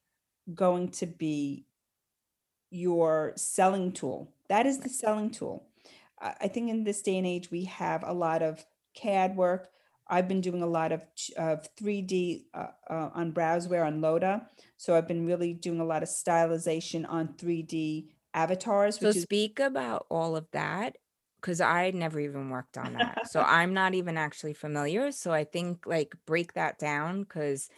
going 0.54 0.92
to 0.92 1.08
be 1.08 1.68
your 2.76 3.34
selling 3.36 3.92
tool. 3.92 4.32
That 4.50 4.66
is 4.66 4.80
the 4.80 4.90
selling 4.90 5.32
tool. 5.32 5.68
I 6.20 6.48
think 6.48 6.70
in 6.70 6.84
this 6.84 7.02
day 7.02 7.18
and 7.18 7.28
age, 7.28 7.52
we 7.52 7.66
have 7.66 8.04
a 8.04 8.14
lot 8.14 8.42
of 8.42 8.66
CAD 8.94 9.36
work. 9.36 9.70
I've 10.08 10.28
been 10.28 10.42
doing 10.42 10.62
a 10.62 10.68
lot 10.68 10.92
of 10.92 11.04
of 11.38 11.68
3D 11.76 12.44
uh, 12.54 12.68
uh, 12.90 13.10
on 13.14 13.32
Browzwear 13.32 13.86
on 13.86 14.02
Lotta. 14.02 14.48
So 14.78 14.96
I've 14.96 15.08
been 15.08 15.26
really 15.26 15.54
doing 15.54 15.80
a 15.80 15.86
lot 15.86 16.04
of 16.04 16.10
stylization 16.10 17.06
on 17.10 17.30
3D 17.30 18.08
avatars, 18.34 19.00
So 19.00 19.08
which 19.08 19.18
is 19.18 19.24
speak 19.24 19.60
about 19.60 20.06
all 20.10 20.36
of 20.36 20.48
that 20.52 20.98
because 21.42 21.62
I 21.62 21.92
never 21.92 22.20
even 22.20 22.50
worked 22.50 22.78
on 22.78 22.94
that. 22.94 23.30
So 23.30 23.42
I'm 23.48 23.74
not 23.74 23.94
even 23.94 24.18
actually 24.18 24.54
familiar. 24.54 25.12
So 25.12 25.32
I 25.32 25.44
think 25.44 25.86
like 25.86 26.16
break 26.26 26.54
that 26.54 26.78
down 26.80 27.24
because 27.24 27.70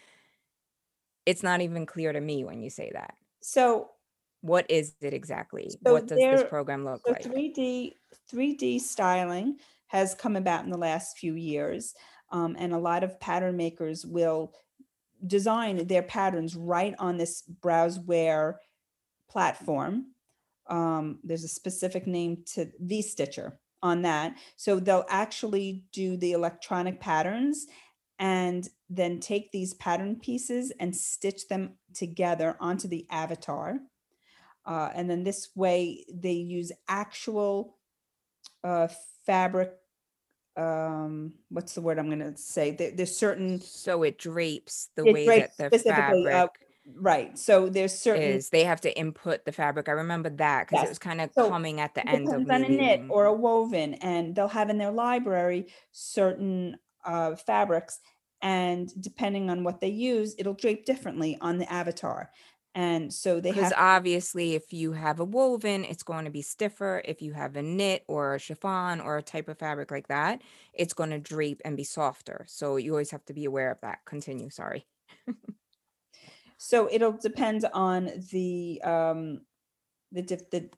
it's 1.26 1.44
not 1.44 1.62
even 1.62 1.86
clear 1.86 2.14
to 2.14 2.22
me 2.22 2.44
when 2.46 2.62
you 2.62 2.70
say 2.70 2.92
that. 2.94 3.16
so 3.42 3.90
What 4.48 4.70
is 4.70 4.96
it 5.02 5.14
exactly? 5.14 5.70
so 5.86 5.94
What 5.94 6.08
does 6.08 6.18
this 6.18 6.44
program 6.44 6.86
look 6.86 7.06
So 7.06 7.12
like? 7.12 7.24
3D 7.24 7.94
3D 8.32 8.80
styling 8.80 9.60
has 9.88 10.16
come 10.16 10.36
about 10.36 10.66
in 10.66 10.72
the 10.72 10.78
last 10.78 11.18
few 11.18 11.34
years, 11.36 11.94
um, 12.32 12.56
and 12.60 12.74
a 12.74 12.78
lot 12.78 13.04
of 13.04 13.20
pattern 13.20 13.56
makers 13.58 14.06
will 14.06 14.54
design 15.26 15.88
their 15.88 16.04
patterns 16.04 16.56
right 16.56 16.94
on 17.00 17.18
this 17.18 17.44
Browzwear 17.62 18.56
platform. 19.30 20.08
Um, 20.68 21.20
there's 21.24 21.44
a 21.44 21.50
specific 21.50 22.06
name 22.08 22.44
to 22.54 22.72
V-Stitcher 22.80 23.60
on 23.82 24.02
that. 24.04 24.38
So 24.58 24.80
they'll 24.80 25.06
actually 25.10 25.86
do 25.92 26.18
the 26.18 26.34
electronic 26.34 27.00
patterns 27.00 27.68
and 28.20 28.68
then 28.90 29.20
take 29.20 29.52
these 29.52 29.74
pattern 29.76 30.20
pieces 30.20 30.72
and 30.80 30.96
stitch 30.96 31.48
them 31.48 31.78
together 31.94 32.58
onto 32.60 32.88
the 32.88 33.06
avatar. 33.10 33.80
Uh, 34.68 34.90
and 34.94 35.10
then 35.10 35.24
this 35.24 35.50
way 35.56 36.06
they 36.14 36.34
use 36.34 36.72
actual 36.88 37.78
uh, 38.64 38.88
fabric. 39.26 39.74
Um, 40.58 41.34
what's 41.50 41.74
the 41.74 41.82
word 41.82 41.98
I'm 41.98 42.08
going 42.08 42.20
to 42.20 42.36
say? 42.38 42.72
There, 42.72 42.92
there's 42.92 43.16
certain, 43.16 43.62
So 43.62 44.04
it 44.04 44.18
drapes 44.18 44.90
the 44.96 45.06
it 45.06 45.14
way 45.14 45.26
breaks 45.26 45.56
that 45.56 45.72
the 45.72 45.78
uh, 45.78 45.96
fabric 45.96 46.52
right. 46.96 47.38
So 47.38 47.70
there's 47.70 47.94
certain, 47.94 48.24
is. 48.24 48.50
They 48.50 48.64
have 48.64 48.82
to 48.82 48.98
input 48.98 49.46
the 49.46 49.52
fabric. 49.52 49.90
I 49.90 49.94
remember 49.94 50.30
that 50.32 50.68
because 50.68 50.84
it 50.84 50.90
was 50.90 51.00
kind 51.00 51.22
of 51.22 51.32
So 51.34 51.50
coming 51.50 51.80
at 51.80 51.94
the 51.96 52.08
end 52.08 52.28
of 52.28 52.50
on 52.50 52.64
a 52.64 52.70
knit 52.70 53.04
or 53.10 53.26
a 53.26 53.34
woven, 53.34 53.96
and 53.96 54.36
they'll 54.36 54.48
have 54.48 54.70
in 54.70 54.78
their 54.78 54.92
library 54.92 55.68
certain 55.92 56.78
uh, 57.06 57.36
fabrics. 57.36 58.00
And 58.42 58.90
depending 59.02 59.50
on 59.50 59.64
what 59.64 59.82
they 59.82 59.90
use, 59.90 60.36
it'll 60.38 60.54
drape 60.54 60.86
differently 60.86 61.38
on 61.42 61.58
the 61.58 61.72
avatar. 61.72 62.30
And 62.78 63.12
so 63.12 63.40
they 63.42 63.50
Because 63.50 63.74
have, 63.74 63.98
obviously, 63.98 64.54
if 64.54 64.72
you 64.72 64.92
have 64.92 65.20
a 65.20 65.26
woven, 65.26 65.84
it's 65.84 66.04
going 66.04 66.26
to 66.26 66.32
be 66.32 66.44
stiffer. 66.44 67.02
If 67.04 67.24
you 67.24 67.34
have 67.34 67.56
a 67.56 67.64
knit 67.64 68.04
or 68.08 68.36
a 68.36 68.40
chiffon 68.40 69.02
or 69.02 69.18
a 69.18 69.24
type 69.24 69.48
of 69.48 69.58
fabric 69.58 69.90
like 69.90 70.10
that, 70.10 70.44
it's 70.76 70.94
going 70.94 71.10
to 71.10 71.18
drape 71.18 71.60
and 71.66 71.76
be 71.76 71.84
softer. 71.84 72.46
So 72.48 72.76
you 72.76 72.92
always 72.92 73.10
have 73.10 73.26
to 73.26 73.34
be 73.34 73.46
aware 73.46 73.72
of 73.72 73.82
that. 73.82 74.06
Continue. 74.06 74.52
Sorry. 74.52 74.86
so 76.60 76.88
it'll 76.92 77.18
depend 77.18 77.66
on 77.74 78.12
the, 78.32 78.80
um, 78.84 79.42
the, 80.12 80.22
dif- 80.22 80.52
the, 80.52 80.70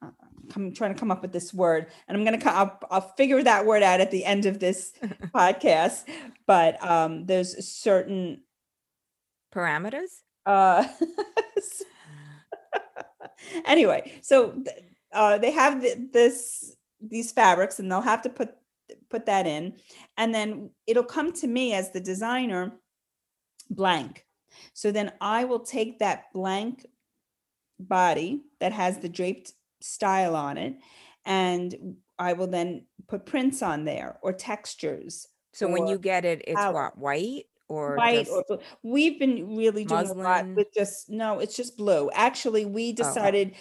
uh, 0.00 0.08
I'm 0.56 0.72
trying 0.72 0.94
to 0.94 0.98
come 0.98 1.10
up 1.10 1.20
with 1.20 1.32
this 1.32 1.52
word, 1.52 1.88
and 2.08 2.16
I'm 2.16 2.24
gonna, 2.24 2.40
co- 2.40 2.48
I'll, 2.48 2.80
I'll 2.90 3.12
figure 3.18 3.42
that 3.42 3.66
word 3.66 3.82
out 3.82 4.00
at 4.00 4.10
the 4.10 4.24
end 4.24 4.46
of 4.46 4.60
this 4.60 4.94
podcast. 5.34 6.04
But 6.46 6.82
um, 6.82 7.26
there's 7.26 7.68
certain, 7.68 8.44
Parameters? 9.54 10.22
Uh, 10.46 10.86
anyway, 13.66 14.12
so 14.22 14.62
uh, 15.12 15.38
they 15.38 15.50
have 15.50 15.82
this 16.12 16.76
these 17.00 17.32
fabrics, 17.32 17.78
and 17.78 17.90
they'll 17.90 18.00
have 18.00 18.22
to 18.22 18.30
put 18.30 18.54
put 19.10 19.26
that 19.26 19.46
in, 19.46 19.74
and 20.16 20.34
then 20.34 20.70
it'll 20.86 21.04
come 21.04 21.32
to 21.32 21.46
me 21.46 21.74
as 21.74 21.90
the 21.90 22.00
designer 22.00 22.72
blank. 23.70 24.24
So 24.74 24.92
then 24.92 25.12
I 25.20 25.44
will 25.44 25.60
take 25.60 25.98
that 25.98 26.32
blank 26.32 26.86
body 27.78 28.42
that 28.60 28.72
has 28.72 28.98
the 28.98 29.08
draped 29.08 29.52
style 29.80 30.36
on 30.36 30.58
it, 30.58 30.76
and 31.24 31.96
I 32.18 32.34
will 32.34 32.46
then 32.46 32.86
put 33.08 33.26
prints 33.26 33.62
on 33.62 33.84
there 33.84 34.18
or 34.22 34.32
textures 34.32 35.26
So 35.52 35.68
when 35.68 35.86
you 35.86 35.98
get 35.98 36.24
it, 36.24 36.42
it's 36.46 36.58
out 36.58 36.74
what? 36.74 36.98
White 36.98 37.44
or 37.72 37.96
white 37.96 38.28
or 38.28 38.44
blue. 38.46 38.58
We've 38.82 39.18
been 39.18 39.56
really 39.56 39.84
doing 39.84 40.08
a 40.08 40.12
lot 40.12 40.46
with 40.48 40.68
just 40.74 41.08
no, 41.08 41.38
it's 41.38 41.56
just 41.56 41.76
blue. 41.76 42.10
Actually, 42.12 42.64
we 42.66 42.82
Oh, 42.82 42.86
okay. 42.88 42.94
decided 43.02 43.54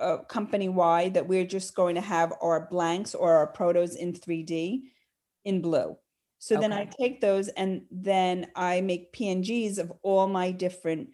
uh, 0.00 0.18
company-wide 0.28 1.14
that 1.14 1.28
we're 1.28 1.46
just 1.46 1.74
going 1.74 1.94
to 1.94 2.00
have 2.00 2.32
our 2.42 2.66
blanks 2.68 3.14
or 3.14 3.32
our 3.36 3.52
protos 3.52 3.96
in 3.96 4.12
3D 4.12 4.82
in 5.44 5.62
blue. 5.62 5.96
So 6.38 6.56
then 6.60 6.72
I 6.72 6.84
take 6.84 7.20
those 7.22 7.48
and 7.48 7.82
then 7.90 8.48
I 8.54 8.82
make 8.82 9.14
PNGs 9.14 9.78
of 9.78 9.92
all 10.02 10.26
my 10.26 10.50
different 10.50 11.08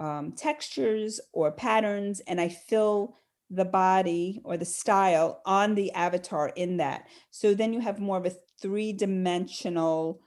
um, 0.00 0.32
textures 0.32 1.20
or 1.32 1.52
patterns, 1.52 2.20
and 2.26 2.40
I 2.40 2.48
fill 2.48 3.18
the 3.50 3.64
body 3.64 4.40
or 4.42 4.56
the 4.56 4.64
style 4.64 5.40
on 5.46 5.76
the 5.76 5.92
avatar 5.92 6.48
in 6.56 6.78
that. 6.78 7.06
So 7.30 7.54
then 7.54 7.72
you 7.72 7.80
have 7.80 8.00
more 8.00 8.16
of 8.16 8.26
a 8.26 8.32
three-dimensional 8.60 10.20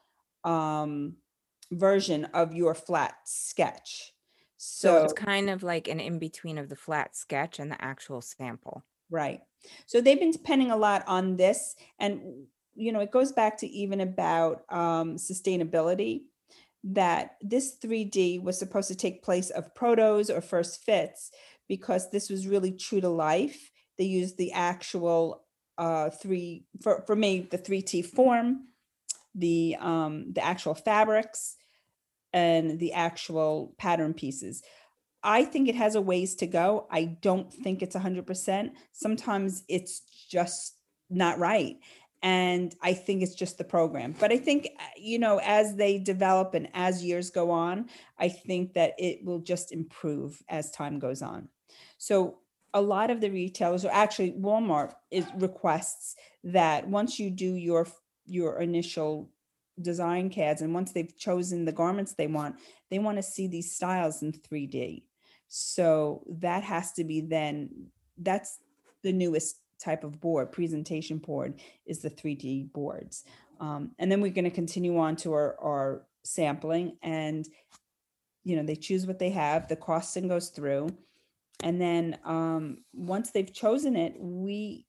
um, 0.46 1.18
version 1.72 2.26
of 2.34 2.54
your 2.54 2.74
flat 2.74 3.16
sketch. 3.26 4.14
So 4.58 5.04
it's 5.04 5.14
kind 5.14 5.50
of 5.50 5.64
like 5.64 5.88
an 5.88 6.00
in 6.00 6.20
between 6.20 6.58
of 6.58 6.70
the 6.70 6.76
flat 6.76 7.16
sketch 7.16 7.60
and 7.60 7.72
the 7.72 7.82
actual 7.82 8.22
sample. 8.22 8.84
right. 9.10 9.42
So 9.86 10.02
they've 10.02 10.20
been 10.20 10.32
depending 10.32 10.72
a 10.72 10.78
lot 10.78 11.04
on 11.08 11.36
this, 11.36 11.76
and 12.00 12.46
you 12.76 12.92
know, 12.92 13.00
it 13.00 13.12
goes 13.12 13.32
back 13.32 13.58
to 13.60 13.68
even 13.68 14.02
about 14.02 14.64
um, 14.70 15.16
sustainability. 15.16 16.24
That 16.84 17.32
this 17.42 17.76
3D 17.84 18.42
was 18.42 18.58
supposed 18.58 18.88
to 18.88 18.96
take 18.96 19.24
place 19.24 19.50
of 19.50 19.74
protos 19.74 20.30
or 20.30 20.42
first 20.42 20.86
fits 20.86 21.32
because 21.68 22.10
this 22.10 22.30
was 22.30 22.48
really 22.48 22.72
true 22.72 23.02
to 23.02 23.10
life. 23.10 23.72
They 23.98 24.06
used 24.06 24.38
the 24.38 24.54
actual 24.54 25.44
uh, 25.78 26.10
three 26.10 26.66
for 26.82 27.04
for 27.06 27.16
me 27.16 27.48
the 27.50 27.58
3T 27.58 28.06
form, 28.06 28.68
the 29.38 29.78
um, 29.80 30.34
the 30.34 30.44
actual 30.44 30.76
fabrics, 30.76 31.56
and 32.34 32.80
the 32.80 32.94
actual 32.94 33.74
pattern 33.78 34.14
pieces. 34.14 34.64
I 35.24 35.44
think 35.44 35.68
it 35.68 35.76
has 35.76 35.96
a 35.96 36.02
ways 36.02 36.36
to 36.36 36.48
go. 36.48 36.88
I 36.92 37.06
don't 37.06 37.52
think 37.52 37.82
it's 37.82 37.96
100%. 37.96 38.72
Sometimes 38.92 39.64
it's 39.68 40.02
just 40.30 40.76
not 41.10 41.40
right. 41.40 41.78
And 42.24 42.74
I 42.82 42.94
think 42.94 43.22
it's 43.22 43.36
just 43.36 43.58
the 43.58 43.64
program. 43.64 44.16
But 44.20 44.32
I 44.32 44.38
think, 44.38 44.70
uh, 44.80 44.84
you 44.98 45.20
know, 45.20 45.40
as 45.44 45.76
they 45.76 45.98
develop 45.98 46.54
and 46.54 46.68
as 46.74 47.04
years 47.04 47.30
go 47.30 47.52
on, 47.52 47.90
I 48.18 48.30
think 48.30 48.74
that 48.74 48.94
it 48.98 49.24
will 49.24 49.40
just 49.40 49.72
improve 49.72 50.42
as 50.50 50.72
time 50.72 51.00
goes 51.00 51.22
on. 51.22 51.50
So 51.98 52.40
a 52.74 52.82
lot 52.82 53.12
of 53.12 53.22
the 53.22 53.30
retailers, 53.30 53.86
or 53.86 53.92
actually 53.92 54.34
Walmart, 54.34 54.94
is 55.12 55.26
requests 55.36 56.16
that 56.44 56.88
once 56.88 57.20
you 57.20 57.30
do 57.30 57.54
your 57.54 57.88
your 58.28 58.60
initial 58.62 59.30
design 59.82 60.30
CADs 60.30 60.62
and 60.62 60.74
once 60.74 60.92
they've 60.92 61.16
chosen 61.18 61.66
the 61.66 61.72
garments 61.72 62.14
they 62.14 62.28
want, 62.28 62.56
they 62.90 63.00
want 63.00 63.18
to 63.18 63.24
see 63.24 63.48
these 63.48 63.76
styles 63.76 64.22
in 64.22 64.32
3D. 64.32 65.04
So 65.48 66.24
that 66.40 66.64
has 66.64 66.92
to 66.94 67.04
be 67.04 67.22
then, 67.22 67.88
that's 68.18 68.60
the 69.04 69.14
newest 69.14 69.58
type 69.80 70.04
of 70.04 70.20
board, 70.20 70.52
presentation 70.52 71.20
board 71.20 71.62
is 71.86 72.00
the 72.00 72.10
3D 72.10 72.72
boards. 72.74 73.24
Um, 73.60 73.92
and 74.00 74.12
then 74.12 74.22
we're 74.22 74.32
going 74.32 74.46
to 74.46 74.52
continue 74.52 74.98
on 74.98 75.16
to 75.18 75.34
our, 75.34 75.56
our 75.62 76.08
sampling 76.24 76.98
and, 77.02 77.48
you 78.44 78.56
know, 78.56 78.64
they 78.64 78.76
choose 78.76 79.06
what 79.06 79.20
they 79.20 79.30
have, 79.32 79.68
the 79.68 79.76
costing 79.76 80.28
goes 80.28 80.50
through. 80.50 80.90
And 81.64 81.82
then 81.82 82.18
um, 82.24 82.80
once 82.94 83.32
they've 83.32 83.52
chosen 83.52 83.96
it, 83.96 84.16
we, 84.20 84.86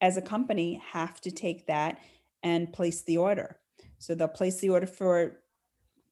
as 0.00 0.16
a 0.16 0.22
company, 0.22 0.80
have 0.92 1.20
to 1.22 1.30
take 1.30 1.66
that 1.66 1.98
and 2.42 2.72
place 2.72 3.02
the 3.02 3.18
order. 3.18 3.56
So 3.98 4.14
they'll 4.14 4.28
place 4.28 4.60
the 4.60 4.70
order 4.70 4.86
for 4.86 5.40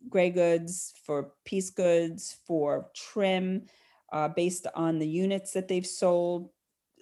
gray 0.08 0.30
goods, 0.30 0.94
for 1.04 1.32
piece 1.44 1.70
goods, 1.70 2.36
for 2.46 2.88
trim, 2.94 3.66
uh, 4.12 4.28
based 4.28 4.66
on 4.74 4.98
the 4.98 5.08
units 5.08 5.52
that 5.52 5.68
they've 5.68 5.86
sold, 5.86 6.50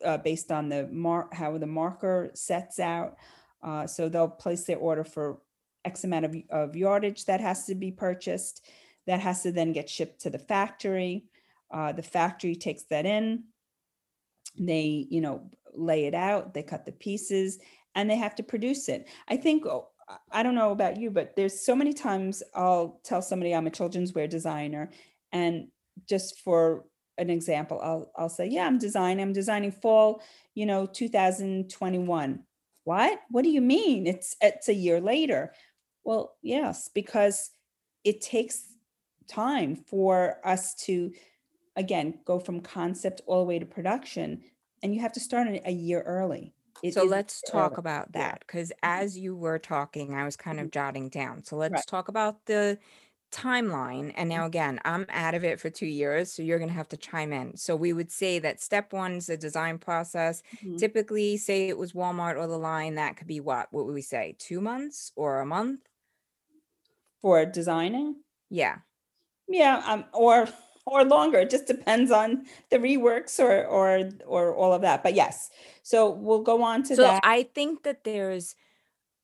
uh, 0.04 0.18
based 0.18 0.50
on 0.50 0.68
the 0.68 0.88
mark, 0.88 1.34
how 1.34 1.56
the 1.58 1.66
marker 1.66 2.30
sets 2.34 2.78
out. 2.78 3.16
Uh, 3.62 3.86
so 3.86 4.08
they'll 4.08 4.28
place 4.28 4.64
their 4.64 4.78
order 4.78 5.04
for 5.04 5.40
X 5.84 6.04
amount 6.04 6.24
of, 6.24 6.36
of 6.50 6.76
yardage 6.76 7.24
that 7.26 7.40
has 7.40 7.66
to 7.66 7.74
be 7.74 7.90
purchased. 7.90 8.66
That 9.06 9.20
has 9.20 9.42
to 9.42 9.52
then 9.52 9.72
get 9.72 9.88
shipped 9.88 10.20
to 10.22 10.30
the 10.30 10.38
factory. 10.38 11.24
Uh, 11.70 11.92
the 11.92 12.02
factory 12.02 12.54
takes 12.56 12.84
that 12.84 13.06
in. 13.06 13.44
They, 14.58 15.06
you 15.10 15.20
know, 15.20 15.50
lay 15.74 16.06
it 16.06 16.14
out, 16.14 16.54
they 16.54 16.62
cut 16.62 16.84
the 16.84 16.92
pieces, 16.92 17.58
and 17.94 18.08
they 18.08 18.16
have 18.16 18.34
to 18.36 18.42
produce 18.42 18.88
it. 18.88 19.08
I 19.28 19.36
think, 19.36 19.66
oh, 19.66 19.88
I- 20.30 20.42
don't 20.42 20.54
know 20.54 20.72
about 20.72 20.96
you, 20.96 21.10
but 21.10 21.36
there's 21.36 21.60
so 21.60 21.74
many 21.74 21.92
times 21.92 22.42
I'll 22.54 23.00
tell 23.04 23.22
somebody 23.22 23.54
I'm 23.54 23.66
a 23.66 23.70
children's 23.70 24.14
wear 24.14 24.26
designer, 24.26 24.90
and 25.32 25.68
just 26.08 26.40
for 26.40 26.84
an 27.18 27.30
example, 27.30 27.80
I'll 27.82 28.10
I'll 28.16 28.28
say, 28.28 28.46
yeah, 28.46 28.66
I'm 28.66 28.78
designing, 28.78 29.22
I'm 29.22 29.32
designing 29.32 29.72
fall, 29.72 30.22
you 30.54 30.66
know, 30.66 30.86
2021. 30.86 32.44
What? 32.84 33.20
What 33.30 33.42
do 33.42 33.50
you 33.50 33.60
mean? 33.60 34.06
It's 34.06 34.36
it's 34.40 34.68
a 34.68 34.74
year 34.74 35.00
later. 35.00 35.52
Well, 36.04 36.36
yes, 36.42 36.88
because 36.94 37.50
it 38.04 38.20
takes 38.22 38.64
time 39.28 39.76
for 39.76 40.40
us 40.44 40.74
to 40.86 41.12
again 41.76 42.18
go 42.24 42.38
from 42.40 42.60
concept 42.60 43.20
all 43.26 43.40
the 43.40 43.48
way 43.48 43.58
to 43.58 43.66
production, 43.66 44.42
and 44.82 44.94
you 44.94 45.00
have 45.02 45.12
to 45.12 45.20
start 45.20 45.48
a 45.66 45.72
year 45.72 46.00
early. 46.00 46.54
It 46.82 46.94
So 46.94 47.04
let's 47.04 47.42
talk 47.42 47.76
early. 47.76 47.78
about 47.78 48.12
that 48.12 48.40
because 48.40 48.72
Mhm. 48.84 49.08
as 49.08 49.18
you 49.18 49.36
were 49.36 49.58
talking, 49.58 50.14
I 50.14 50.24
was 50.24 50.36
kind 50.36 50.58
Mhm. 50.58 50.68
of 50.68 50.70
jotting 50.70 51.08
down. 51.10 51.44
So 51.44 51.56
let's 51.56 51.84
talk 51.84 52.08
about 52.08 52.46
the 52.46 52.78
timeline. 53.32 54.12
And 54.16 54.28
now, 54.28 54.46
again, 54.46 54.80
I'm 54.84 55.04
out 55.10 55.34
of 55.34 55.44
it 55.44 55.60
for 55.60 55.68
two 55.70 55.86
years, 55.86 56.32
so 56.32 56.42
you're 56.42 56.58
going 56.58 56.68
to 56.70 56.74
have 56.74 56.88
to 56.88 56.96
chime 56.96 57.32
in. 57.32 57.56
So 57.58 57.76
we 57.76 57.92
would 57.92 58.10
say 58.10 58.38
that 58.38 58.60
step 58.60 58.92
one 58.92 59.12
is 59.14 59.26
the 59.26 59.36
design 59.36 59.78
process. 59.78 60.42
Mhm. 60.52 60.78
Typically, 60.78 61.36
say 61.36 61.68
it 61.68 61.76
was 61.78 61.92
Walmart 61.92 62.36
or 62.38 62.46
the 62.46 62.58
line, 62.58 62.94
that 62.94 63.16
could 63.18 63.26
be 63.26 63.40
what? 63.40 63.68
What 63.72 63.84
would 63.86 63.94
we 63.94 64.02
say? 64.02 64.34
Two 64.38 64.60
months 64.60 65.12
or 65.16 65.40
a 65.40 65.46
month? 65.46 65.80
For 67.20 67.44
designing? 67.46 68.24
Yeah. 68.50 68.80
Yeah, 69.48 69.82
um, 69.86 70.04
or 70.12 70.46
or 70.92 71.04
longer. 71.04 71.38
It 71.38 71.50
just 71.50 71.66
depends 71.66 72.10
on 72.10 72.44
the 72.70 72.78
reworks 72.78 73.38
or 73.38 73.64
or 73.64 74.10
or 74.26 74.54
all 74.54 74.72
of 74.72 74.82
that. 74.82 75.02
But 75.02 75.14
yes, 75.14 75.50
so 75.82 76.10
we'll 76.10 76.42
go 76.42 76.62
on 76.62 76.82
to 76.84 76.96
So 76.96 77.02
that. 77.02 77.20
I 77.24 77.44
think 77.54 77.82
that 77.84 78.04
there's 78.04 78.54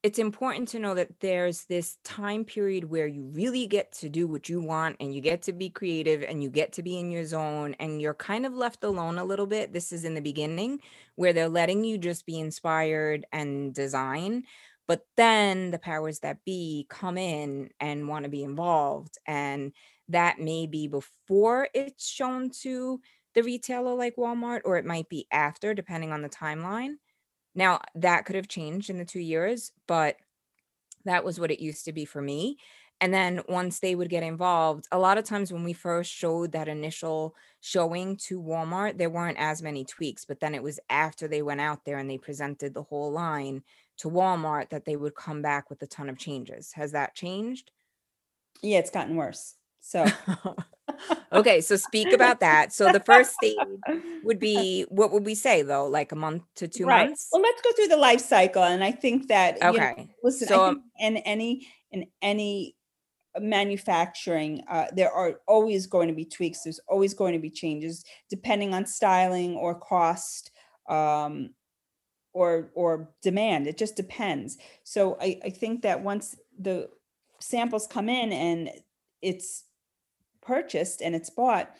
it's 0.05 0.19
important 0.19 0.67
to 0.67 0.77
know 0.77 0.93
that 0.93 1.19
there's 1.19 1.65
this 1.65 1.97
time 2.03 2.45
period 2.45 2.83
where 2.83 3.07
you 3.07 3.23
really 3.33 3.65
get 3.65 3.91
to 3.91 4.07
do 4.07 4.27
what 4.27 4.47
you 4.47 4.61
want 4.61 4.95
and 4.99 5.15
you 5.15 5.19
get 5.19 5.41
to 5.41 5.51
be 5.51 5.67
creative 5.67 6.21
and 6.21 6.43
you 6.43 6.49
get 6.51 6.73
to 6.73 6.83
be 6.83 6.99
in 6.99 7.09
your 7.09 7.25
zone 7.25 7.75
and 7.79 7.99
you're 7.99 8.13
kind 8.13 8.45
of 8.45 8.53
left 8.53 8.83
alone 8.83 9.17
a 9.17 9.25
little 9.25 9.47
bit. 9.47 9.73
This 9.73 9.91
is 9.91 10.05
in 10.05 10.13
the 10.13 10.21
beginning 10.21 10.79
where 11.15 11.33
they're 11.33 11.49
letting 11.49 11.83
you 11.83 11.97
just 11.97 12.27
be 12.27 12.39
inspired 12.39 13.25
and 13.31 13.73
design. 13.73 14.43
But 14.87 15.07
then 15.17 15.71
the 15.71 15.79
powers 15.79 16.19
that 16.19 16.45
be 16.45 16.85
come 16.87 17.17
in 17.17 17.71
and 17.79 18.07
want 18.07 18.25
to 18.25 18.29
be 18.29 18.43
involved. 18.43 19.17
And 19.25 19.73
that 20.09 20.39
may 20.39 20.67
be 20.67 20.87
before 20.87 21.67
it's 21.73 22.07
shown 22.07 22.49
to 22.61 22.99
the 23.33 23.43
retailer 23.43 23.93
like 23.93 24.15
Walmart, 24.15 24.61
or 24.63 24.77
it 24.77 24.85
might 24.85 25.09
be 25.09 25.27
after, 25.31 25.73
depending 25.73 26.11
on 26.11 26.21
the 26.21 26.29
timeline. 26.29 26.95
Now, 27.53 27.81
that 27.95 28.25
could 28.25 28.35
have 28.35 28.47
changed 28.47 28.89
in 28.89 28.97
the 28.97 29.05
2 29.05 29.19
years, 29.19 29.71
but 29.87 30.17
that 31.05 31.23
was 31.23 31.39
what 31.39 31.51
it 31.51 31.59
used 31.59 31.85
to 31.85 31.93
be 31.93 32.05
for 32.05 32.21
me. 32.21 32.57
And 33.01 33.13
then 33.13 33.41
once 33.49 33.79
they 33.79 33.93
would 33.93 34.09
get 34.09 34.23
involved, 34.23 34.87
a 34.91 34.97
lot 34.97 35.17
of 35.17 35.25
times 35.25 35.51
when 35.51 35.65
we 35.65 35.73
first 35.73 36.11
showed 36.11 36.53
that 36.53 36.69
initial 36.69 37.35
showing 37.59 38.15
to 38.17 38.41
Walmart, 38.41 38.97
there 38.97 39.09
weren't 39.09 39.37
as 39.37 39.61
many 39.61 39.83
tweaks, 39.83 40.23
but 40.23 40.39
then 40.39 40.55
it 40.55 40.63
was 40.63 40.79
after 40.89 41.27
they 41.27 41.41
went 41.41 41.59
out 41.59 41.83
there 41.83 41.97
and 41.97 42.09
they 42.09 42.17
presented 42.17 42.73
the 42.73 42.83
whole 42.83 43.11
line 43.11 43.63
to 43.97 44.09
Walmart 44.09 44.69
that 44.69 44.85
they 44.85 44.95
would 44.95 45.13
come 45.13 45.41
back 45.41 45.69
with 45.69 45.81
a 45.81 45.87
ton 45.87 46.09
of 46.09 46.17
changes. 46.17 46.71
Has 46.73 46.93
that 46.93 47.15
changed? 47.15 47.71
Yeah, 48.61 48.79
it's 48.79 48.91
gotten 48.91 49.17
worse. 49.17 49.55
So 49.85 50.17
Okay, 51.31 51.61
so 51.61 51.75
speak 51.75 52.13
about 52.13 52.39
that. 52.39 52.73
So 52.73 52.89
the 52.89 52.99
first 52.99 53.33
stage 53.33 53.79
would 54.21 54.39
be 54.39 54.83
what 54.89 55.11
would 55.11 55.25
we 55.25 55.35
say 55.35 55.61
though? 55.61 55.87
Like 55.87 56.11
a 56.11 56.15
month 56.15 56.43
to 56.55 56.67
2 56.67 56.85
Right. 56.85 56.87
months? 56.87 57.29
Well, 57.31 57.41
let's 57.41 57.61
go 57.61 57.71
through 57.73 57.87
the 57.87 57.97
life 57.97 58.21
cycle. 58.21 58.63
And 58.63 58.83
I 58.83 58.91
think 58.91 59.27
that, 59.29 59.65
you 59.69 59.79
know, 59.79 59.85
Okay. 59.85 60.09
listen, 60.23 60.47
So 60.47 60.53
I 60.53 60.59
think 60.59 60.81
in 60.99 61.17
any 61.17 61.67
in 61.91 62.07
any 62.21 62.75
manufacturing, 63.39 64.63
uh, 64.69 64.87
there 64.95 65.11
are 65.11 65.41
always 65.47 65.87
going 65.87 66.07
to 66.09 66.13
be 66.13 66.25
tweaks. 66.25 66.63
There's 66.63 66.79
always 66.89 67.13
going 67.13 67.33
to 67.33 67.39
be 67.39 67.49
changes 67.51 68.03
depending 68.29 68.73
on 68.73 68.85
styling 68.85 69.55
or 69.55 69.75
cost. 69.79 70.51
Um, 70.89 71.51
or 72.33 72.71
or 72.75 73.13
demand. 73.21 73.67
It 73.67 73.77
just 73.77 73.95
depends. 73.95 74.57
So 74.83 75.17
I, 75.21 75.39
I 75.43 75.49
think 75.49 75.81
that 75.83 76.01
once 76.01 76.35
the 76.59 76.89
samples 77.39 77.87
come 77.87 78.09
in 78.09 78.33
and 78.33 78.71
it's 79.21 79.63
purchased 80.45 81.01
and 81.01 81.15
it's 81.15 81.29
bought, 81.29 81.75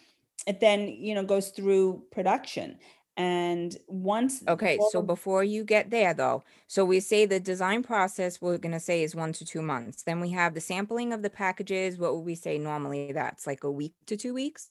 it 0.47 0.59
then 0.59 0.87
you 0.87 1.15
know 1.15 1.23
goes 1.23 1.49
through 1.49 2.05
production. 2.11 2.79
And 3.17 3.77
once 3.87 4.43
Okay, 4.47 4.77
so 4.91 5.01
before 5.01 5.43
you 5.43 5.63
get 5.63 5.89
there 5.89 6.13
though, 6.13 6.43
so 6.67 6.83
we 6.85 6.99
say 6.99 7.25
the 7.25 7.39
design 7.39 7.81
process 7.83 8.41
we're 8.41 8.57
gonna 8.57 8.79
say 8.79 9.03
is 9.03 9.15
one 9.15 9.33
to 9.33 9.45
two 9.45 9.61
months. 9.61 10.03
Then 10.03 10.19
we 10.19 10.31
have 10.31 10.53
the 10.53 10.61
sampling 10.61 11.13
of 11.13 11.21
the 11.23 11.29
packages. 11.29 11.97
What 11.97 12.13
would 12.15 12.25
we 12.25 12.35
say 12.35 12.57
normally? 12.57 13.11
That's 13.13 13.47
like 13.47 13.63
a 13.63 13.71
week 13.71 13.93
to 14.07 14.17
two 14.17 14.33
weeks? 14.33 14.69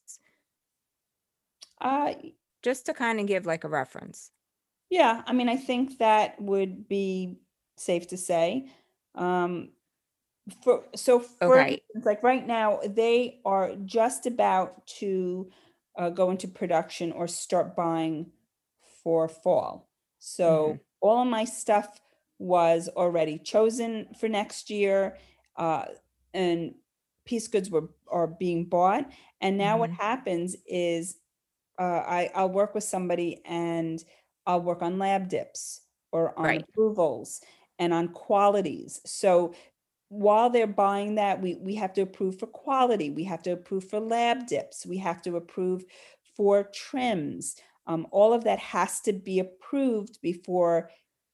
uh, 1.80 2.14
just 2.62 2.86
to 2.86 2.94
kind 2.94 3.20
of 3.20 3.26
give 3.26 3.46
like 3.46 3.64
a 3.64 3.68
reference. 3.68 4.30
Yeah, 4.90 5.22
I 5.26 5.32
mean, 5.32 5.48
I 5.48 5.56
think 5.56 5.98
that 5.98 6.40
would 6.40 6.88
be 6.88 7.38
safe 7.76 8.08
to 8.08 8.16
say. 8.16 8.70
Um, 9.14 9.70
for, 10.62 10.84
so 10.94 11.20
for 11.20 11.58
Okay. 11.58 11.78
instance, 11.92 12.04
like 12.04 12.22
right 12.22 12.46
now, 12.46 12.80
they 12.86 13.40
are 13.44 13.74
just 13.76 14.26
about 14.26 14.86
to 14.86 15.50
uh, 15.96 16.10
go 16.10 16.30
into 16.30 16.48
production 16.48 17.12
or 17.12 17.26
start 17.26 17.76
buying 17.76 18.32
for 19.02 19.28
fall. 19.28 19.90
So 20.18 20.80
all 21.00 21.22
of 21.22 21.28
my 21.28 21.44
stuff 21.44 22.00
was 22.38 22.88
already 22.88 23.38
chosen 23.38 24.12
for 24.18 24.28
next 24.28 24.70
year, 24.70 25.18
uh, 25.56 25.86
and 26.32 26.74
piece 27.24 27.48
goods 27.48 27.70
were 27.70 27.88
are 28.08 28.26
being 28.26 28.66
bought. 28.68 29.10
And 29.40 29.56
now 29.56 29.78
what 29.78 29.90
hmm 29.90 29.98
happens 29.98 30.56
is 30.66 31.18
uh, 31.78 31.82
I 31.82 32.30
I'll 32.34 32.50
work 32.50 32.74
with 32.74 32.84
somebody 32.84 33.42
and 33.44 34.02
I'll 34.46 34.62
work 34.62 34.82
on 34.82 34.98
lab 34.98 35.28
dips 35.28 35.82
or 36.12 36.38
on 36.38 36.54
Right. 36.54 36.64
approvals 36.70 37.40
and 37.78 37.92
on 37.92 38.08
qualities. 38.08 39.00
So 39.04 39.54
while 40.14 40.50
they're 40.50 40.66
buying 40.66 41.16
that, 41.16 41.40
we 41.40 41.56
we 41.56 41.74
have 41.74 41.92
to 41.94 42.02
approve 42.02 42.38
for 42.38 42.46
quality. 42.46 43.10
We 43.10 43.24
have 43.24 43.42
to 43.44 43.52
approve 43.52 43.88
for 43.88 44.00
lab 44.00 44.46
dips. 44.46 44.86
We 44.86 44.98
have 44.98 45.20
to 45.22 45.36
approve 45.36 45.84
for 46.36 46.64
trims. 46.74 47.56
Um, 47.86 48.06
all 48.10 48.32
of 48.32 48.44
that 48.44 48.58
has 48.60 49.00
to 49.02 49.12
be 49.12 49.40
approved 49.40 50.20
before 50.22 50.90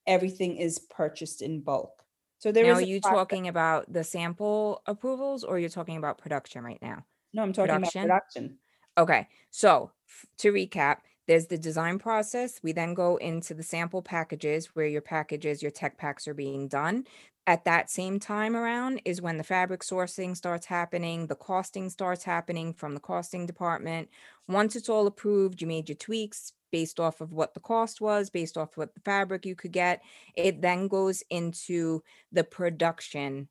everything 0.06 0.56
is 0.56 0.78
purchased 0.78 1.42
in 1.42 1.60
bulk. 1.60 2.02
So 2.38 2.50
there 2.50 2.64
Now, 2.64 2.72
is 2.72 2.78
are 2.78 2.82
you 2.82 3.00
process. 3.00 3.16
talking 3.16 3.48
about 3.48 3.92
the 3.92 4.02
sample 4.02 4.82
approvals 4.86 5.44
or 5.44 5.58
you're 5.58 5.68
talking 5.68 5.98
about 5.98 6.18
production 6.18 6.64
right 6.64 6.80
now? 6.80 7.04
No, 7.32 7.42
I'm 7.42 7.52
talking 7.52 7.70
about 7.76 7.92
Production? 7.92 8.02
production. 8.02 8.58
Okay, 8.98 9.28
so 9.50 9.92
f- 10.08 10.26
to 10.38 10.52
recap, 10.52 10.98
there's 11.30 11.46
the 11.46 11.56
design 11.56 12.00
process. 12.00 12.58
We 12.60 12.72
then 12.72 12.92
go 12.92 13.14
into 13.14 13.54
the 13.54 13.62
sample 13.62 14.02
packages 14.02 14.74
where 14.74 14.88
your 14.88 15.00
packages, 15.00 15.62
your 15.62 15.70
tech 15.70 15.96
packs 15.96 16.26
are 16.26 16.34
being 16.34 16.66
done. 16.66 17.04
At 17.46 17.64
that 17.66 17.88
same 17.88 18.18
time 18.18 18.56
around 18.56 19.00
is 19.04 19.22
when 19.22 19.38
the 19.38 19.44
fabric 19.44 19.82
sourcing 19.82 20.36
starts 20.36 20.66
happening, 20.66 21.28
the 21.28 21.36
costing 21.36 21.88
starts 21.88 22.24
happening 22.24 22.74
from 22.74 22.94
the 22.94 23.00
costing 23.00 23.46
department. 23.46 24.08
Once 24.48 24.74
it's 24.74 24.88
all 24.88 25.06
approved, 25.06 25.60
you 25.60 25.68
made 25.68 25.88
your 25.88 25.94
tweaks 25.94 26.52
based 26.72 26.98
off 26.98 27.20
of 27.20 27.32
what 27.32 27.54
the 27.54 27.60
cost 27.60 28.00
was, 28.00 28.28
based 28.28 28.58
off 28.58 28.76
what 28.76 28.92
the 28.96 29.00
fabric 29.00 29.46
you 29.46 29.54
could 29.54 29.70
get. 29.70 30.02
It 30.34 30.60
then 30.60 30.88
goes 30.88 31.22
into 31.30 32.02
the 32.32 32.42
production 32.42 33.46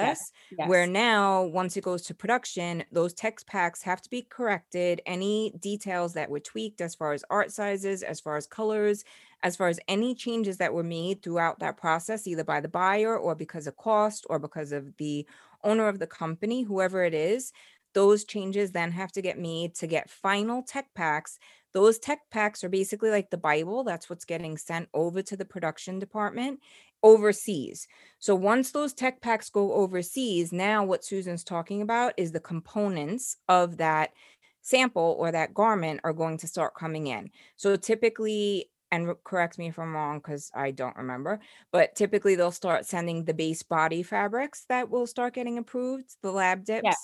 Yes, 0.00 0.18
process 0.18 0.32
where 0.62 0.86
now 0.86 1.42
once 1.44 1.76
it 1.76 1.84
goes 1.84 2.02
to 2.02 2.14
production 2.14 2.84
those 2.92 3.12
tech 3.14 3.44
packs 3.46 3.82
have 3.82 4.00
to 4.02 4.10
be 4.10 4.22
corrected 4.22 5.00
any 5.06 5.52
details 5.58 6.14
that 6.14 6.30
were 6.30 6.40
tweaked 6.40 6.80
as 6.80 6.94
far 6.94 7.12
as 7.12 7.24
art 7.30 7.52
sizes 7.52 8.02
as 8.02 8.20
far 8.20 8.36
as 8.36 8.46
colors 8.46 9.04
as 9.42 9.56
far 9.56 9.68
as 9.68 9.78
any 9.88 10.14
changes 10.14 10.56
that 10.58 10.74
were 10.74 10.82
made 10.82 11.22
throughout 11.22 11.58
that 11.60 11.76
process 11.76 12.26
either 12.26 12.44
by 12.44 12.60
the 12.60 12.68
buyer 12.68 13.16
or 13.16 13.34
because 13.34 13.66
of 13.66 13.76
cost 13.76 14.26
or 14.30 14.38
because 14.38 14.72
of 14.72 14.96
the 14.96 15.26
owner 15.64 15.88
of 15.88 15.98
the 15.98 16.06
company 16.06 16.62
whoever 16.62 17.02
it 17.04 17.14
is 17.14 17.52
those 17.94 18.24
changes 18.24 18.72
then 18.72 18.92
have 18.92 19.10
to 19.12 19.22
get 19.22 19.38
made 19.38 19.74
to 19.74 19.86
get 19.86 20.10
final 20.10 20.62
tech 20.62 20.92
packs 20.94 21.38
those 21.72 21.98
tech 21.98 22.20
packs 22.30 22.64
are 22.64 22.68
basically 22.68 23.10
like 23.10 23.30
the 23.30 23.36
bible 23.36 23.84
that's 23.84 24.08
what's 24.08 24.24
getting 24.24 24.56
sent 24.56 24.88
over 24.94 25.22
to 25.22 25.36
the 25.36 25.44
production 25.44 25.98
department 25.98 26.58
overseas 27.02 27.86
so 28.18 28.34
once 28.34 28.72
those 28.72 28.92
tech 28.92 29.20
packs 29.20 29.48
go 29.48 29.72
overseas, 29.72 30.52
now 30.52 30.84
what 30.84 31.04
Susan's 31.04 31.44
talking 31.44 31.82
about 31.82 32.14
is 32.16 32.32
the 32.32 32.40
components 32.40 33.36
of 33.48 33.76
that 33.76 34.10
sample 34.60 35.16
or 35.18 35.30
that 35.32 35.54
garment 35.54 36.00
are 36.04 36.12
going 36.12 36.36
to 36.38 36.48
start 36.48 36.74
coming 36.74 37.06
in. 37.06 37.30
So 37.56 37.76
typically, 37.76 38.70
and 38.90 39.14
correct 39.22 39.58
me 39.58 39.68
if 39.68 39.78
I'm 39.78 39.94
wrong 39.94 40.18
because 40.18 40.50
I 40.54 40.72
don't 40.72 40.96
remember, 40.96 41.38
but 41.70 41.94
typically 41.94 42.34
they'll 42.34 42.50
start 42.50 42.86
sending 42.86 43.24
the 43.24 43.34
base 43.34 43.62
body 43.62 44.02
fabrics 44.02 44.64
that 44.68 44.90
will 44.90 45.06
start 45.06 45.34
getting 45.34 45.58
approved, 45.58 46.16
the 46.22 46.32
lab 46.32 46.64
dips. 46.64 46.82
Yeah. 46.84 46.94